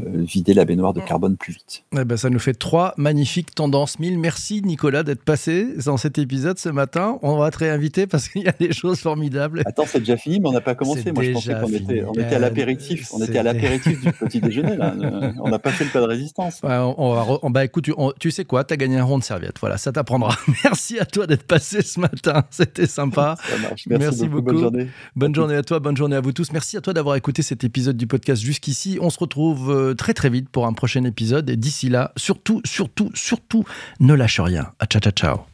vider 0.06 0.54
la 0.54 0.64
baignoire 0.64 0.92
de 0.92 1.00
carbone 1.00 1.36
plus 1.36 1.52
vite. 1.54 1.84
Eh 1.98 2.04
ben, 2.04 2.16
ça 2.16 2.30
nous 2.30 2.38
fait 2.38 2.54
trois 2.54 2.94
magnifiques 2.96 3.54
tendances. 3.54 3.98
Mille 3.98 4.18
merci 4.18 4.62
Nicolas 4.62 5.02
d'être 5.02 5.22
passé 5.22 5.66
dans 5.84 5.96
cet 5.96 6.18
épisode 6.18 6.58
ce 6.58 6.68
matin. 6.68 7.18
On 7.22 7.36
va 7.36 7.50
te 7.50 7.58
réinviter 7.58 8.06
parce 8.06 8.28
qu'il 8.28 8.42
y 8.42 8.48
a 8.48 8.54
des 8.58 8.72
choses 8.72 9.00
formidables. 9.00 9.62
Attends, 9.66 9.86
c'est 9.86 10.00
déjà 10.00 10.16
fini, 10.16 10.40
mais 10.40 10.48
on 10.48 10.52
n'a 10.52 10.60
pas 10.60 10.74
commencé. 10.74 11.12
Moi, 11.12 11.24
je 11.24 11.32
pensais 11.32 11.54
qu'on 11.54 11.68
était, 11.68 12.04
on 12.04 12.12
était 12.12 12.34
à 12.34 12.38
l'apéritif. 12.38 13.08
On 13.12 13.22
était 13.22 13.38
à 13.38 13.42
l'apéritif 13.42 14.00
du 14.00 14.12
petit 14.12 14.40
déjeuner. 14.40 14.76
Là. 14.76 14.94
on 15.40 15.48
n'a 15.48 15.58
pas 15.58 15.70
fait 15.70 15.84
le 15.84 15.90
pas 15.90 16.00
de 16.00 16.06
résistance. 16.06 16.60
on, 16.62 16.94
on 16.98 17.14
va 17.14 17.38
on, 17.42 17.50
bah, 17.50 17.64
écoute, 17.64 17.84
tu, 17.84 17.92
tu 18.18 18.30
sais 18.30 18.44
quoi? 18.44 18.64
Tu 18.64 18.74
as 18.74 18.76
gagné 18.76 18.98
un 18.98 19.04
rond 19.04 19.18
de 19.18 19.24
serviette. 19.24 19.58
Voilà, 19.60 19.78
ça 19.78 19.92
t'apprendra. 19.92 20.36
Merci 20.64 20.98
à 20.98 21.04
toi 21.04 21.26
d'être 21.26 21.44
passé 21.44 21.82
ce 21.82 22.00
matin. 22.00 22.44
C'était 22.50 22.86
sympa. 22.86 23.36
Ça 23.38 23.58
marche. 23.58 23.86
Merci, 23.86 24.04
merci 24.04 24.28
beaucoup. 24.28 24.42
beaucoup. 24.42 24.52
Bonne 24.52 24.62
journée. 24.62 24.88
Bonne 25.16 25.34
journée 25.34 25.54
à 25.56 25.62
toi. 25.62 25.78
Bonne 25.78 25.96
journée 25.96 26.16
à 26.16 26.20
vous 26.20 26.32
tous. 26.32 26.52
Merci 26.52 26.76
à 26.76 26.80
toi 26.80 26.92
d'avoir 26.92 27.16
écouté 27.16 27.42
cet 27.42 27.64
épisode 27.64 27.96
du 27.96 28.06
podcast 28.06 28.42
jusqu'ici. 28.42 28.98
On 29.00 29.10
se 29.10 29.18
retrouve 29.18 29.89
euh, 29.90 29.94
très 29.94 30.14
très 30.14 30.30
vite 30.30 30.48
pour 30.48 30.66
un 30.66 30.72
prochain 30.72 31.04
épisode. 31.04 31.50
Et 31.50 31.56
d'ici 31.56 31.88
là, 31.88 32.12
surtout, 32.16 32.60
surtout, 32.64 33.10
surtout, 33.14 33.64
ne 34.00 34.14
lâche 34.14 34.40
rien. 34.40 34.72
À 34.78 34.86
ciao, 34.86 35.00
ciao, 35.00 35.12
ciao. 35.12 35.49